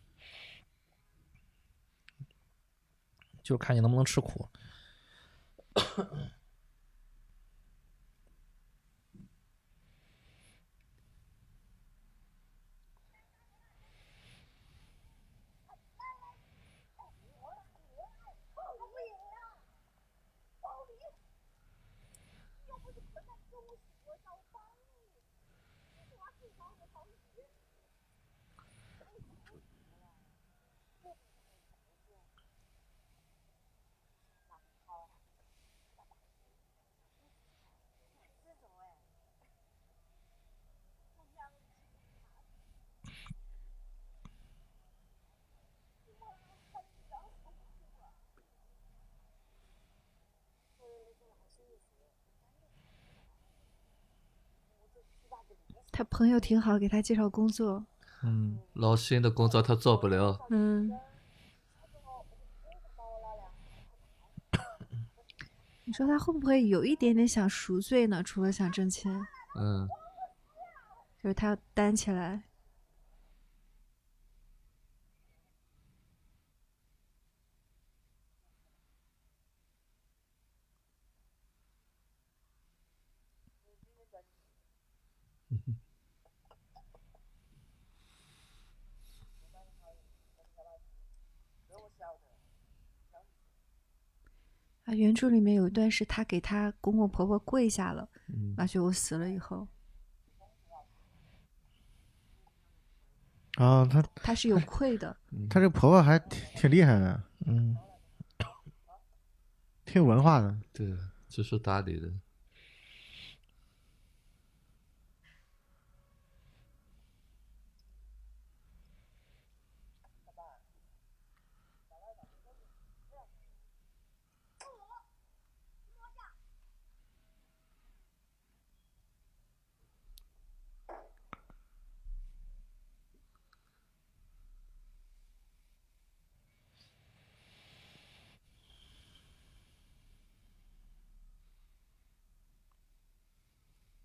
[3.40, 4.48] 就看你能不能吃苦。
[55.90, 57.84] 他朋友挺好，给他介绍工作。
[58.22, 60.90] 嗯，老新的工作他做不了，嗯。
[65.84, 68.22] 你说他会不会有一点点想赎罪呢？
[68.22, 69.12] 除了想挣钱，
[69.58, 69.88] 嗯，
[71.20, 72.44] 就是他要担起来。
[94.90, 99.68] 啊，原著里面有一段是他给他公公婆婆跪下了，嗯马学武死了以后，
[103.54, 105.16] 啊，她他是有愧的。
[105.48, 107.76] 她这婆婆还挺挺厉害的，嗯，
[109.84, 110.58] 挺有文化的。
[110.72, 110.92] 对，
[111.28, 112.12] 知书达理的，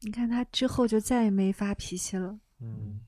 [0.06, 2.39] 你看他之后就再也没发脾气了。
[2.60, 2.99] 嗯，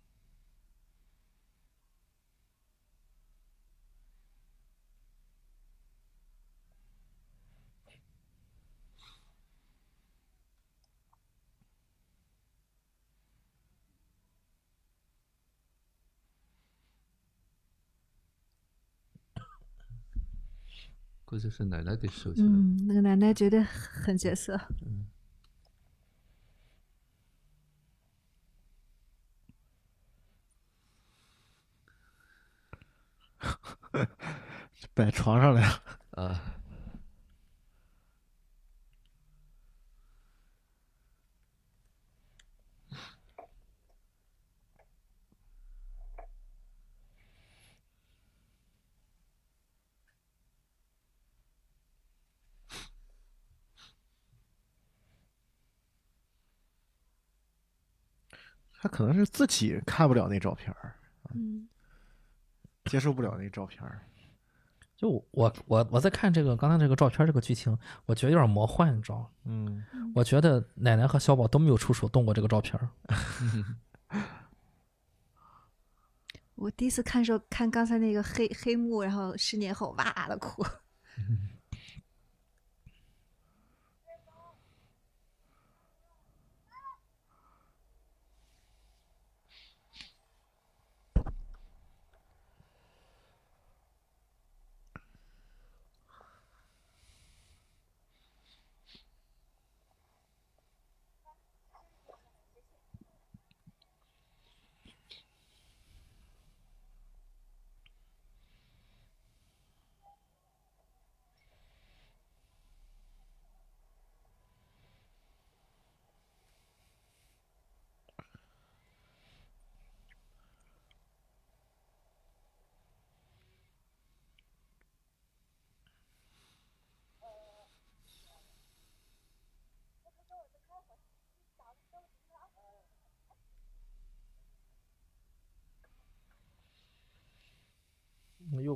[21.23, 22.53] 估计是奶奶给收起来的。
[22.53, 24.59] 嗯，那个奶奶绝对很角色。
[34.97, 35.83] 摆床上来了。
[36.11, 36.41] 啊，
[58.79, 60.95] 他可能是自己看不了那照片儿，
[61.35, 61.69] 嗯，
[62.85, 64.01] 接受不了那照片儿。
[64.97, 67.77] 就我我我在看这个刚才这个照片这个剧情，
[68.07, 69.27] 我觉得有点魔幻，你知道吗？
[69.45, 69.85] 嗯，
[70.15, 72.89] 我觉得奶奶和小宝都没有出手动过这个照片儿。
[76.55, 80.65] 我第一次看时候看刚才那个黑黑幕，然后十年后哇的哭。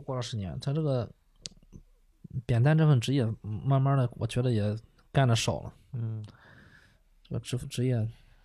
[0.01, 1.09] 过了十年，他这个
[2.45, 4.77] 扁担这份职业，嗯慢慢的，我觉得也
[5.11, 6.25] 干的少了，嗯，
[7.23, 7.95] 这个职职业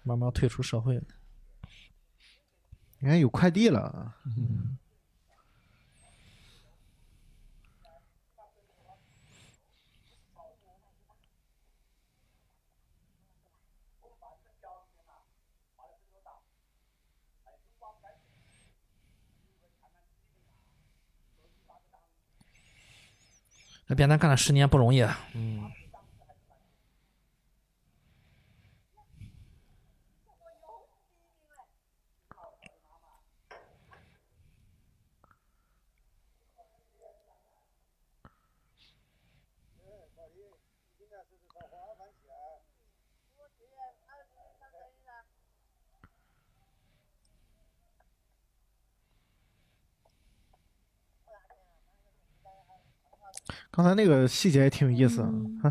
[0.02, 1.02] 慢慢退出社会了。
[2.98, 4.16] 人家有快递了啊，
[23.86, 25.18] 那边单干了十年不容易，啊。
[25.34, 25.60] 嗯，
[53.77, 55.23] 刚才那个细节也挺有意思
[55.62, 55.70] 他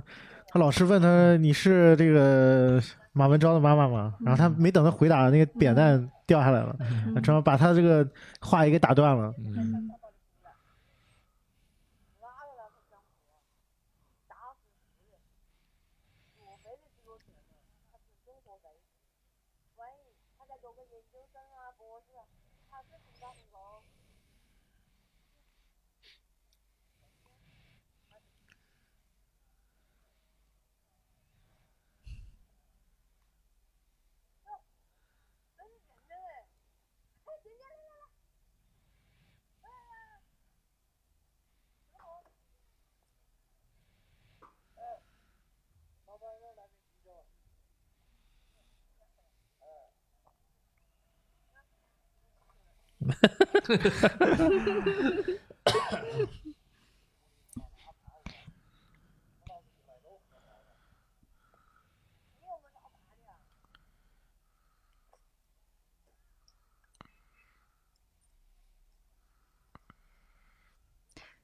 [0.49, 2.80] 他老师问他你是这个
[3.14, 4.14] 马文昭的妈妈吗？
[4.19, 7.19] 然后他没等他回答，那个扁担掉下来了，嗯。
[7.23, 8.07] 正好把他这个
[8.40, 9.34] 话也给打断了。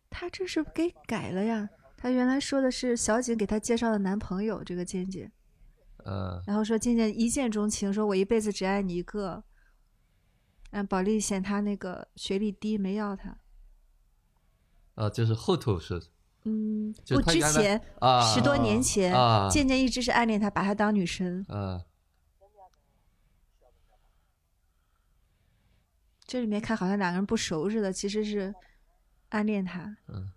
[0.10, 1.68] 他这是给改了呀？
[1.98, 5.32] 他原来说的是小景给他介绍的男朋友这个静静，
[6.06, 9.44] 呃，然后说静静一见钟情，说我一辈子只爱你一个。
[10.72, 13.38] 嗯，保利嫌他那个学历低，没要他。
[14.96, 16.02] 啊，就是后头是
[16.44, 21.46] 嗯，不，就他原来之前啊十多年前，啊渐渐一直是暗恋他，把他当女神。
[21.48, 21.86] 啊
[26.26, 28.56] 这里面看好像两个人不熟似的，其实是
[29.30, 29.98] 暗恋他。
[30.08, 30.32] 嗯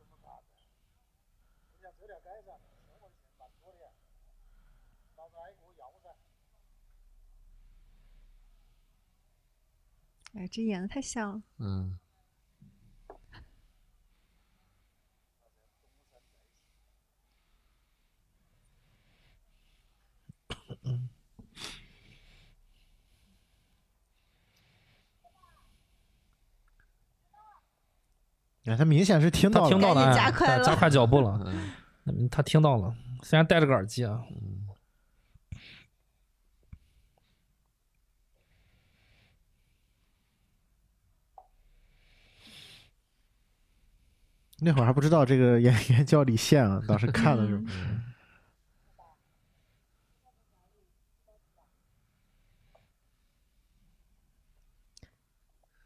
[10.34, 11.42] 哎，这演的太像了。
[11.58, 11.98] 嗯。
[28.66, 31.38] 哎，他明显是听到了，他听到了，哎加快了加快脚步了。
[31.44, 31.70] 嗯。
[32.06, 32.28] 嗯。
[32.28, 32.92] 他听到了，
[33.22, 34.20] 虽然戴着个耳机啊，
[44.64, 48.00] 那会儿还不知道这个演员叫李现啊，当时看的时候，嗯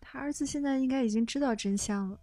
[0.01, 2.19] 他儿子现在应该已经知道真相了。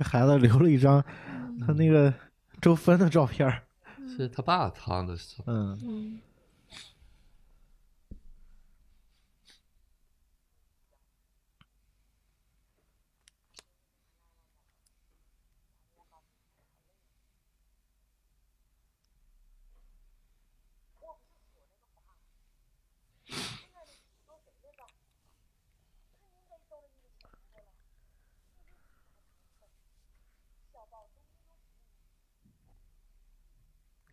[0.00, 1.04] 这孩子留了一张
[1.60, 2.12] 他那个
[2.58, 3.46] 周芬的照片。
[4.16, 5.44] 是他爸藏的是吧？
[5.48, 6.18] 嗯，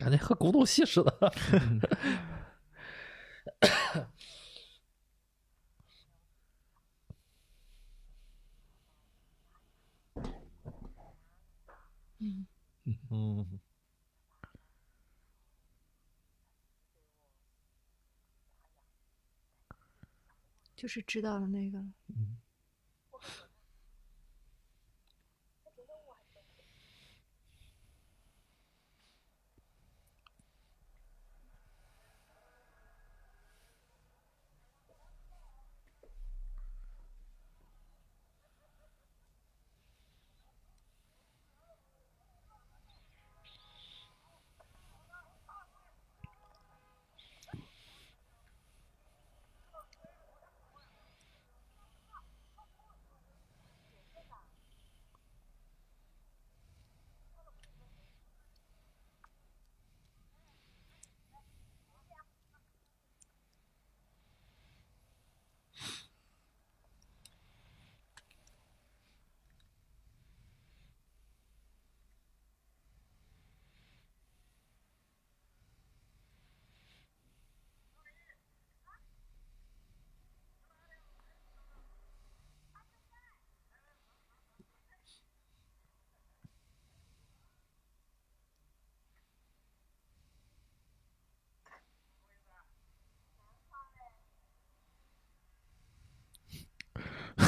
[0.10, 1.34] 感觉和古董戏似的。
[12.20, 12.48] 嗯，
[20.74, 21.86] 就是知道了那个了。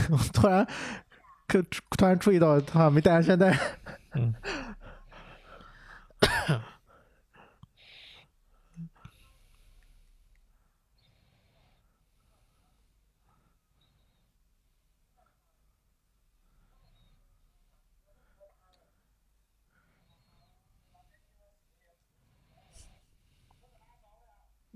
[0.09, 0.65] 我 突然
[1.47, 3.57] 可突然注意到他没带安全带。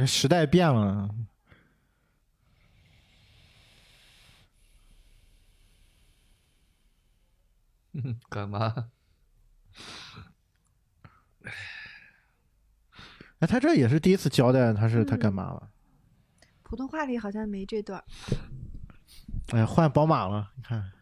[0.06, 1.14] 时代变了，
[8.30, 8.90] 干嘛？
[13.40, 15.70] 哎，他这也是第一次交代他是他干嘛了？
[16.62, 18.04] 普通话里好像没这段。
[19.48, 20.92] 哎呀，换宝马了，你看，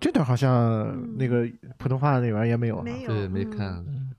[0.00, 1.46] 这段好像那个
[1.78, 3.50] 普通话那边也没有了，没有，对，没嗯。
[3.50, 3.84] 看。
[3.86, 4.10] 嗯，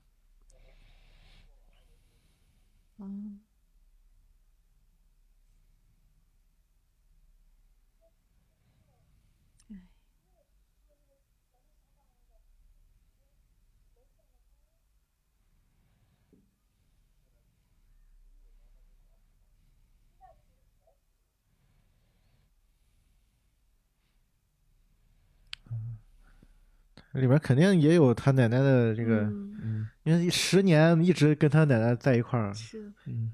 [27.12, 29.22] 里边肯定也有他奶奶的这个，
[30.04, 32.92] 因为十年一直跟他奶奶在一块儿，是。
[33.06, 33.32] 嗯，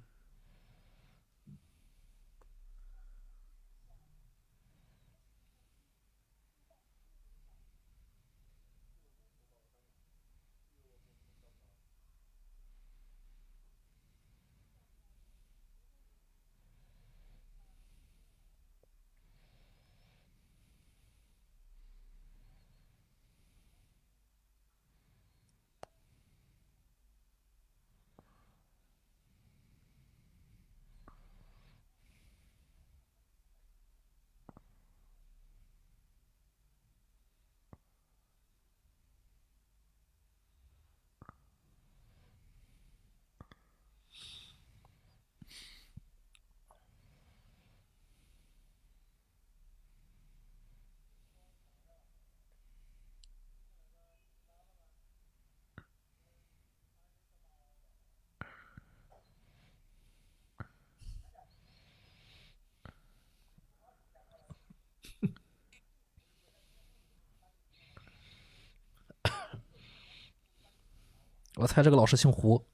[71.58, 72.64] 我猜这个老师姓胡。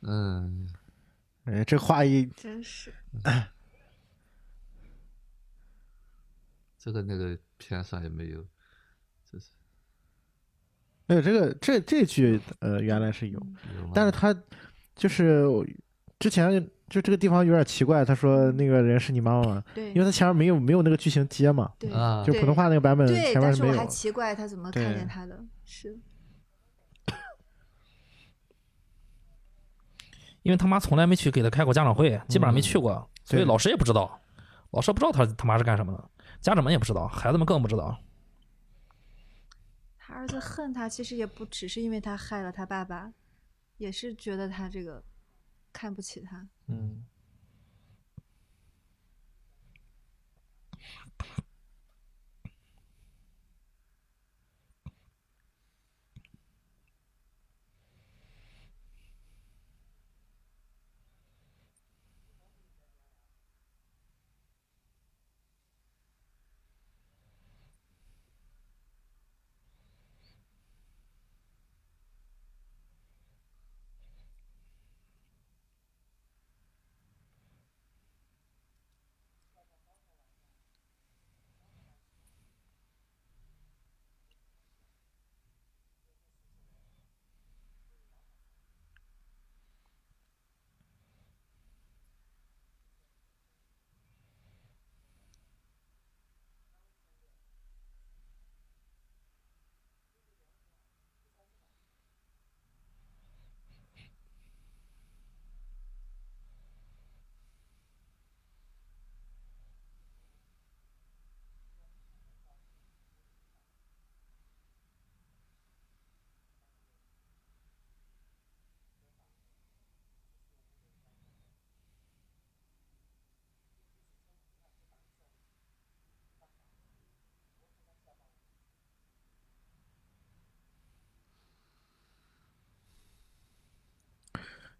[0.00, 0.68] 嗯，
[1.44, 2.94] 哎，这话一真是
[6.78, 8.42] 这个那个片上也没有，
[9.30, 9.50] 就是
[11.04, 13.90] 没有这个这这句呃原来是有，有？
[13.94, 14.34] 但是他
[14.94, 15.44] 就是
[16.18, 19.64] 之前就这个地方有点奇怪，他说那个人是你妈妈吗？
[19.74, 23.86] 对因为他前面没有没有那个剧情接嘛，对啊就普通话那个版本对，前面是没有但是我还。
[23.86, 25.98] 奇怪他怎么看见他的，是
[30.42, 34.20] 因为他妈从来没去给他开过家长会，基本上没去过，所以老师也不知道，
[34.70, 36.10] 老师不知道他他妈是干什么的，
[36.40, 37.98] 家长们也不知道，孩子们更不知道。
[39.98, 43.12] 他儿子恨他，其实也不只是因为他害了他爸爸，
[43.78, 45.02] 也是觉得他这个
[45.72, 46.46] 看不起他。
[46.68, 47.04] 嗯，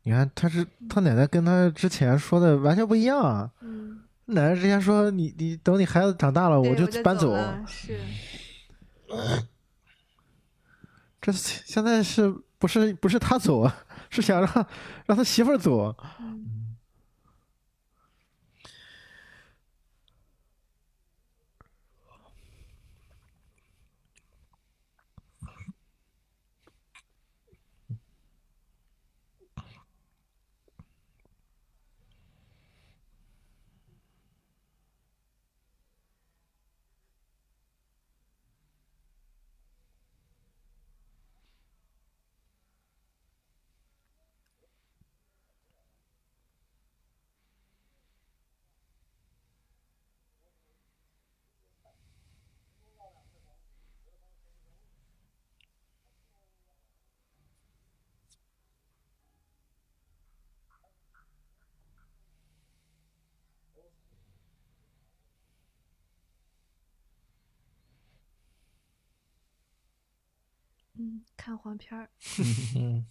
[0.07, 3.51] 你看他是他奶奶跟他之前说的完全不一样啊。
[3.61, 7.65] 嗯，奶奶之前说你你等你孩子长大了我就搬走了。
[7.67, 7.99] 是，
[11.21, 13.77] 这现在是不是不是他走啊？
[14.09, 14.67] 是想让
[15.07, 15.93] 让他媳妇儿走。
[71.37, 72.09] 看黄片儿，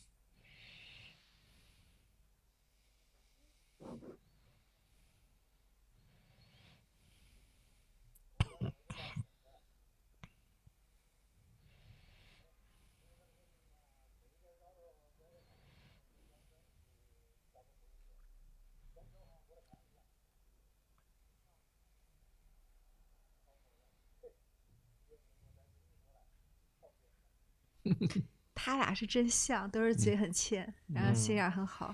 [28.53, 31.93] 他俩是真像，都是嘴很欠，然后心眼很好。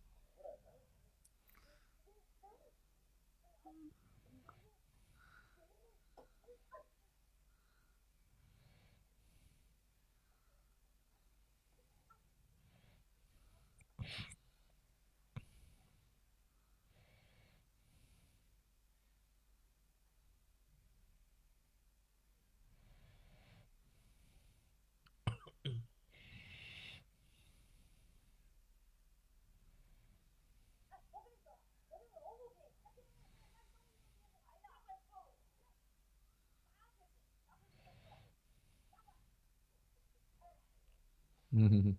[41.51, 41.97] 嗯，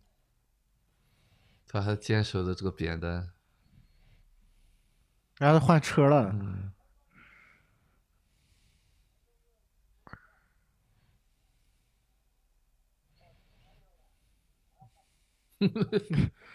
[1.67, 3.33] 他还坚守着这个扁担。
[5.39, 6.73] 然后他换车了，嗯，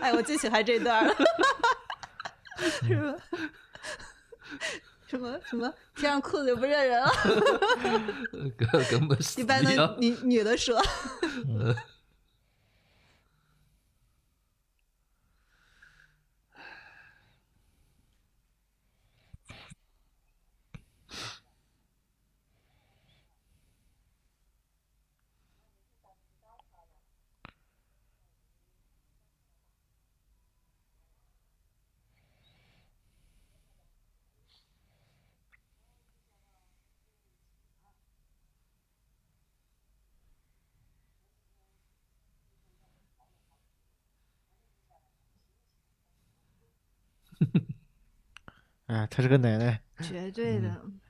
[0.00, 1.14] 哎，我最喜欢这段了，
[2.82, 3.14] 是吧？
[5.08, 5.72] 什么什么？
[5.96, 7.10] 贴上裤子就不认人了？
[8.56, 9.88] 根根本是一般样。
[9.88, 10.80] 都女女的说，
[48.92, 50.68] 哎，她是个奶奶，绝对的。
[50.84, 51.00] 嗯，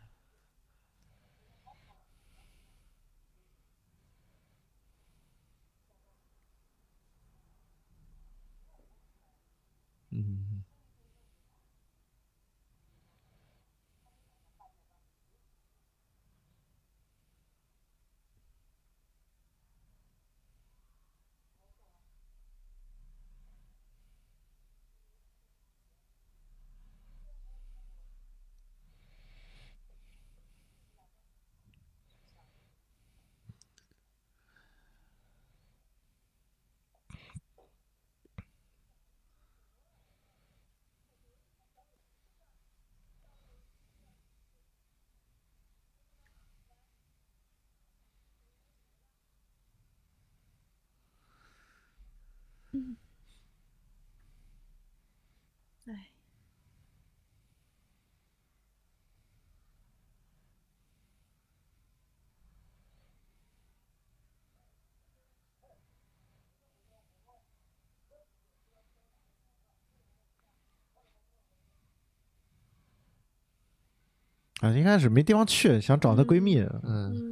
[74.62, 77.31] 啊，一开始没地方去，想找她闺蜜，嗯，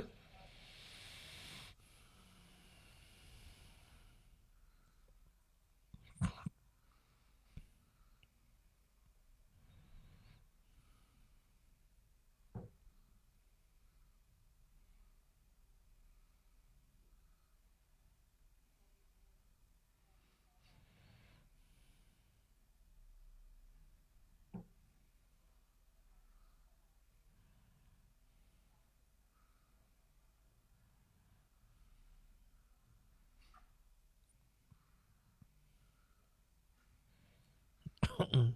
[38.21, 38.55] Mm-mm.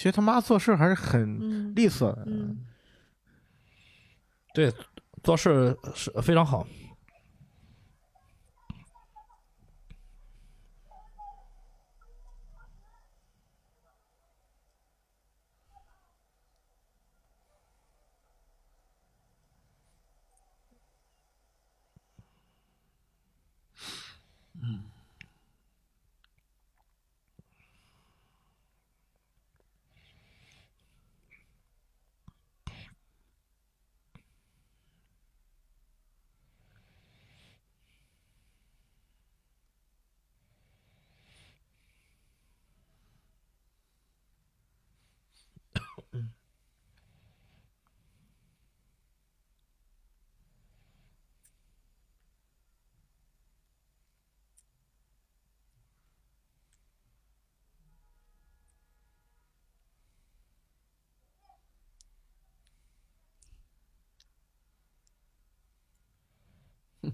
[0.00, 2.24] 其实他妈做事还是很嗯利索的。
[2.26, 2.56] 嗯
[4.54, 4.72] 对，
[5.22, 6.66] 做事是非常好。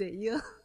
[0.00, 0.59] 嘴硬。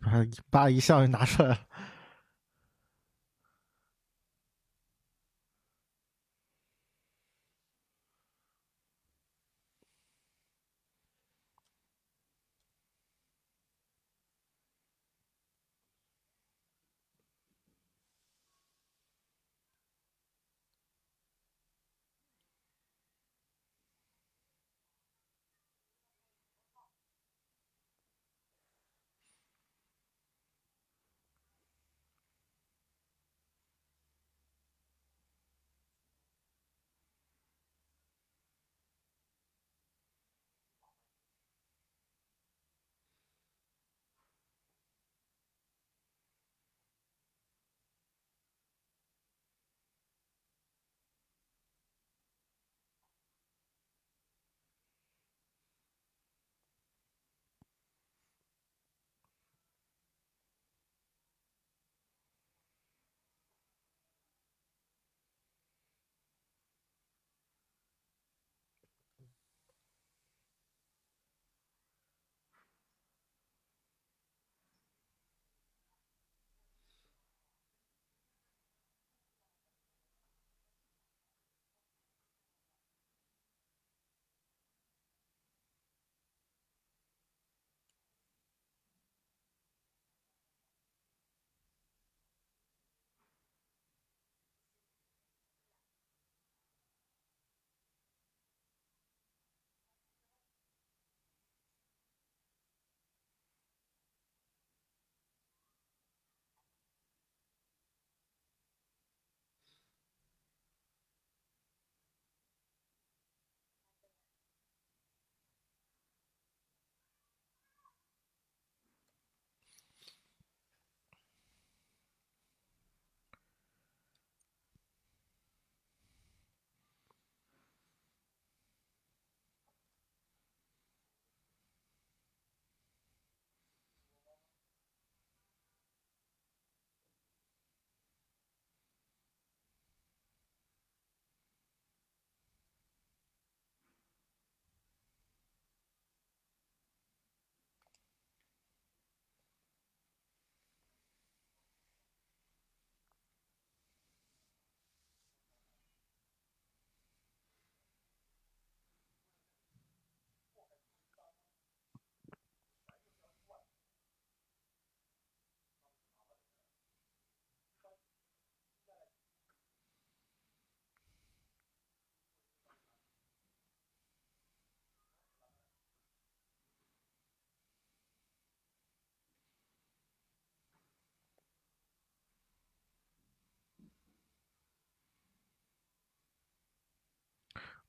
[0.00, 0.10] 把
[0.50, 1.58] 把一项拿出来了。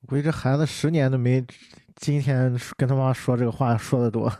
[0.06, 1.44] 估计这孩子十年都没
[1.96, 4.32] 今天跟他妈说这个话说的多。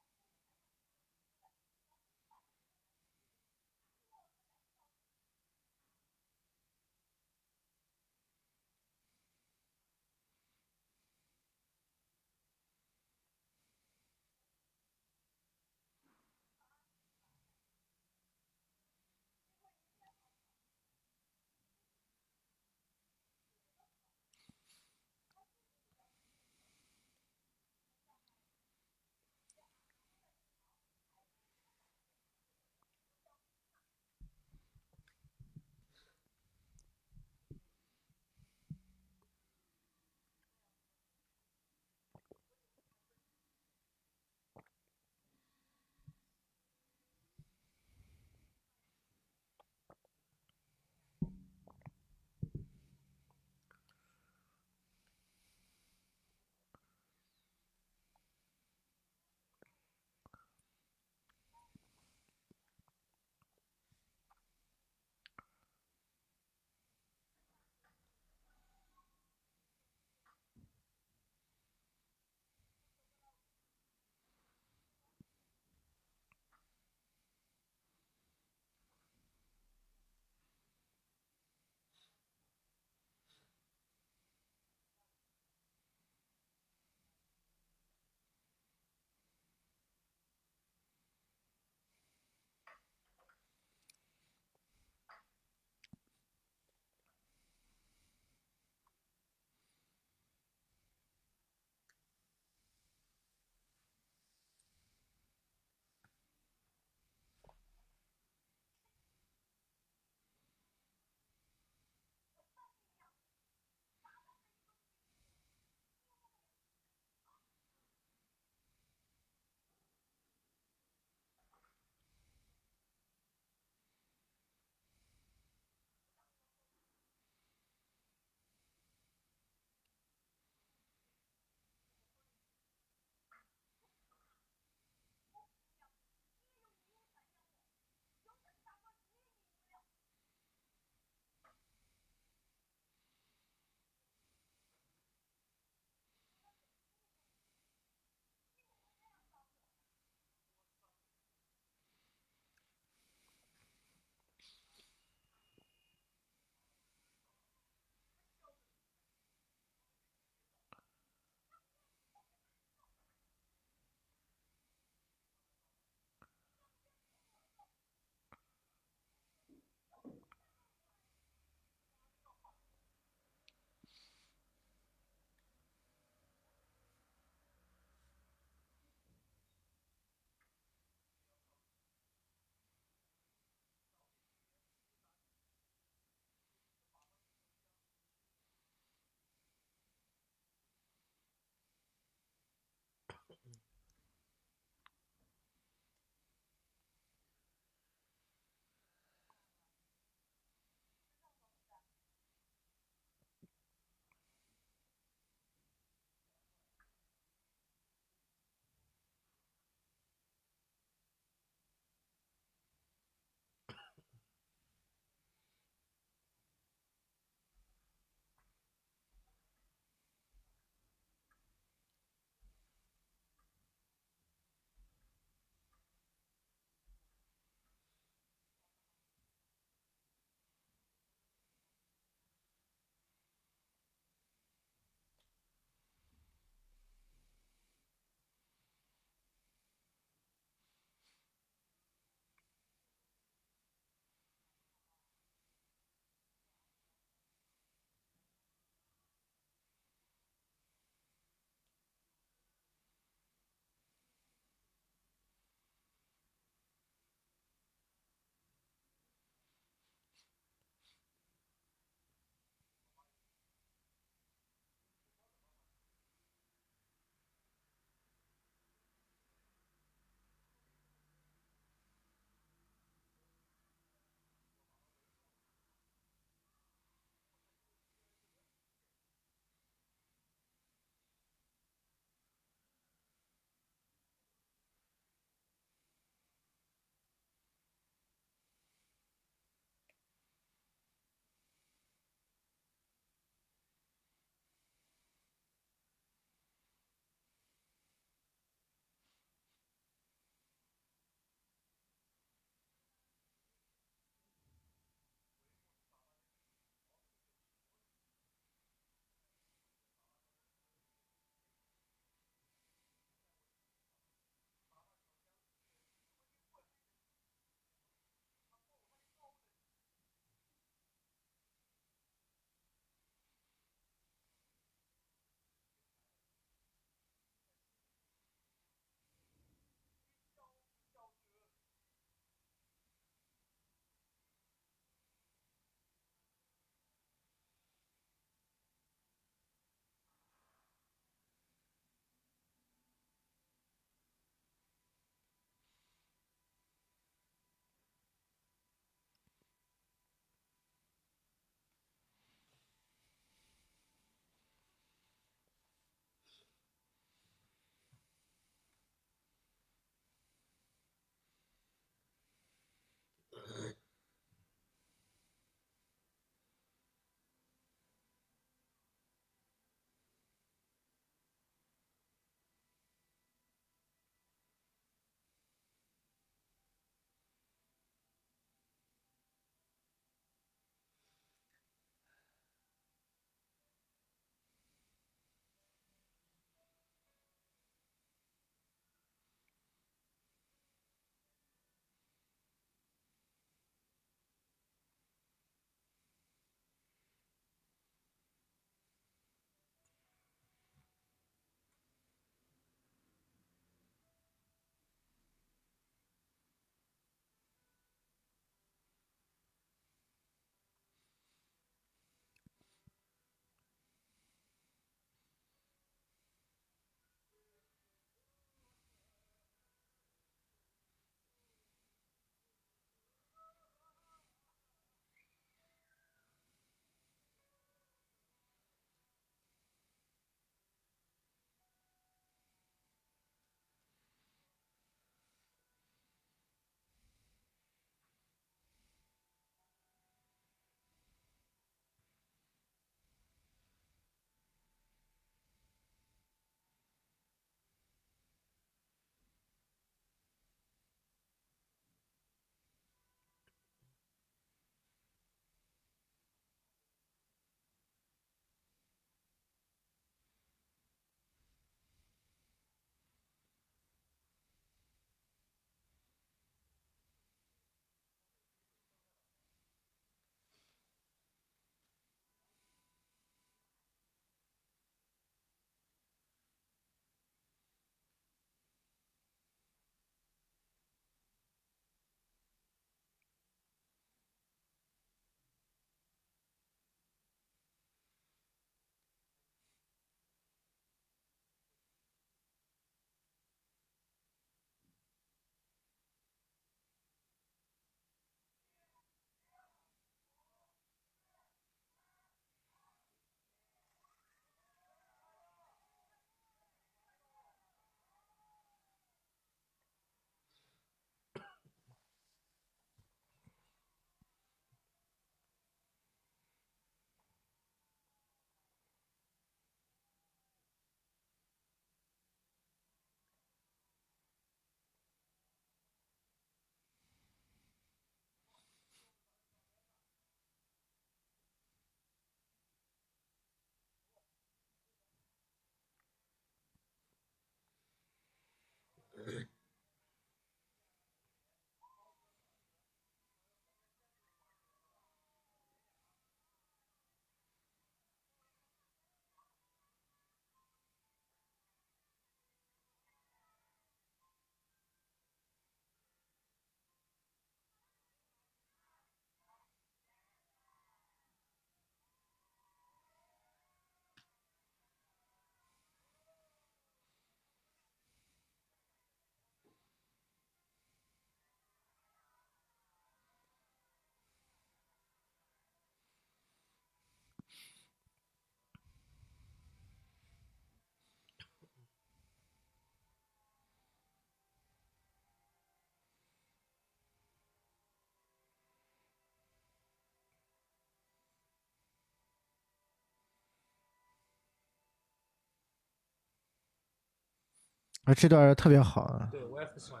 [598.04, 600.00] 啊，这段特别好啊，对我也很喜欢，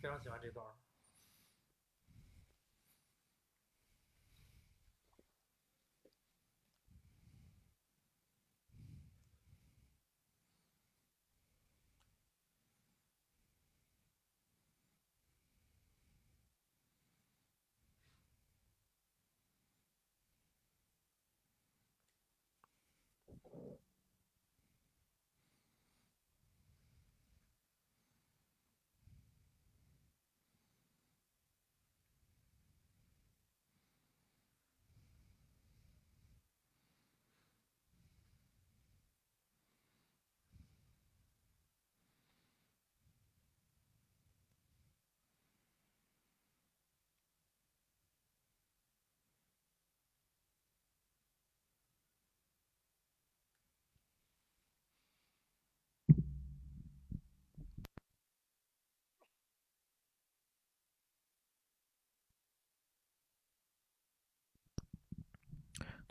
[0.00, 0.64] 非常喜欢这段。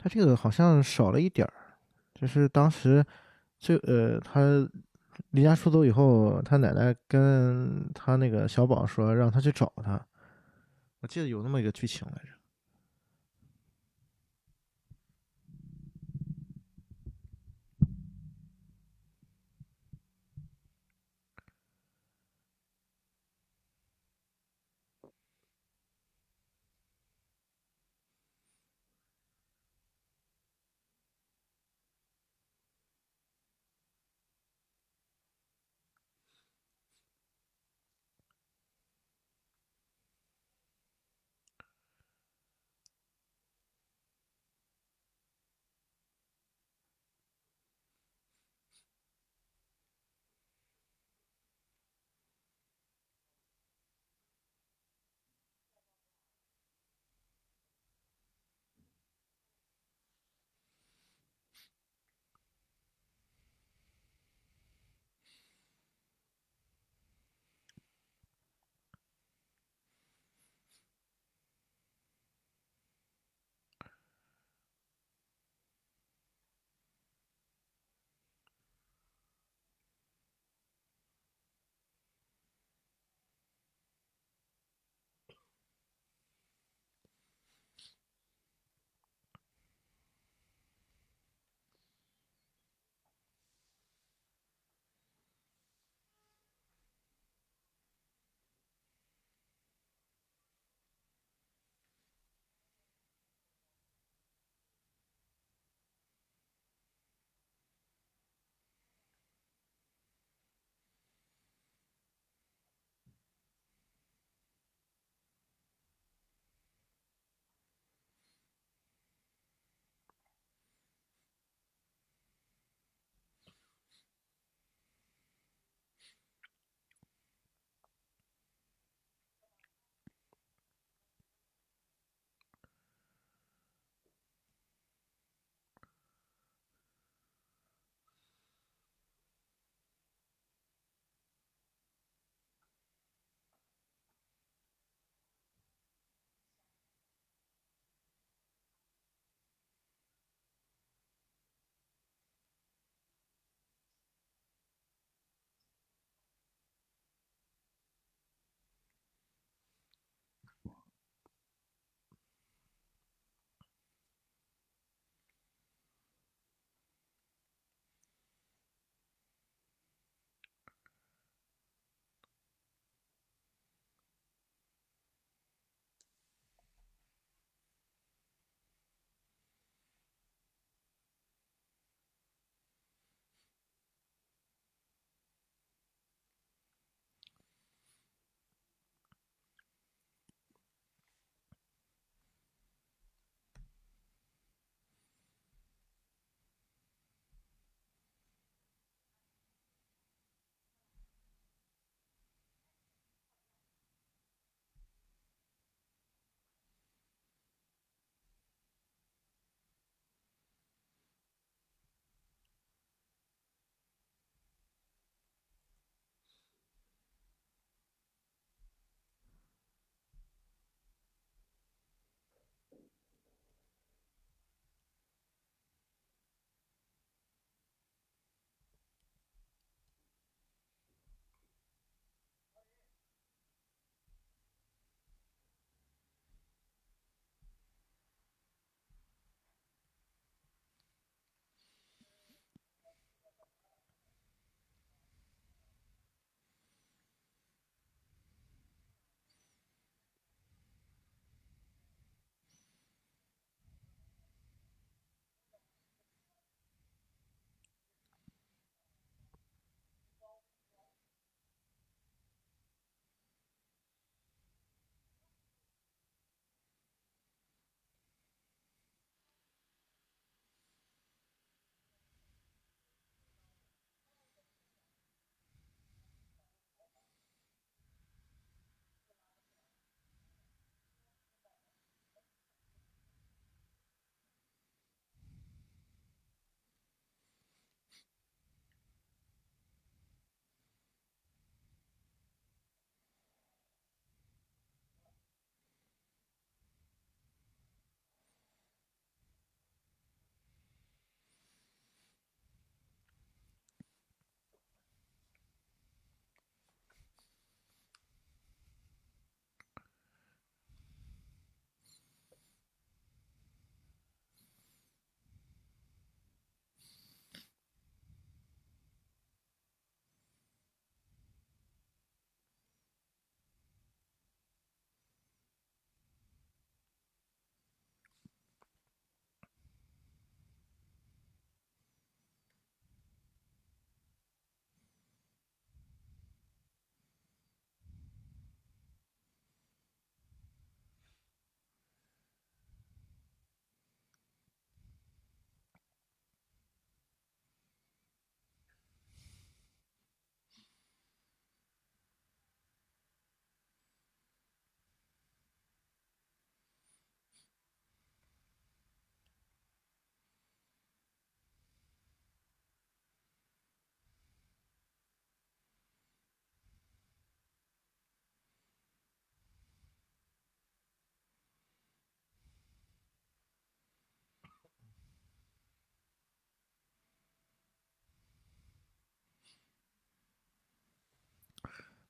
[0.01, 1.53] 他这个好像少了一点儿，
[2.15, 3.05] 就是当时
[3.59, 4.39] 就呃，他
[5.31, 9.99] 离家出走以后，他奶奶跟他那个小宝说让他去找他，
[11.01, 12.38] 我记得有那么一个剧情来着。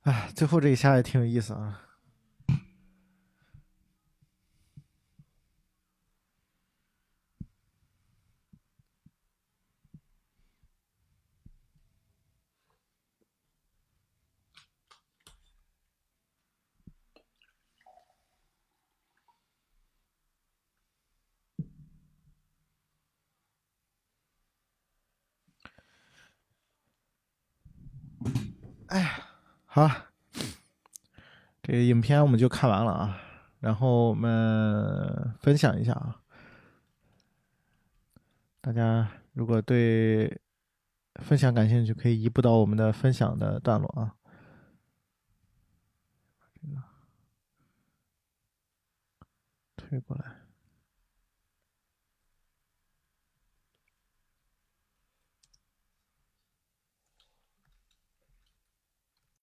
[0.03, 1.81] 哎，最后这一下也挺有意思啊。
[29.87, 30.07] 好，
[31.63, 33.17] 这个影片我们就看完了啊，
[33.61, 36.21] 然后我们分享一下啊，
[38.59, 40.41] 大家如果对
[41.21, 44.15] 分享感兴趣，可以移步到我们的分享的段落啊。
[46.55, 46.83] 这个
[49.77, 50.38] 推过来。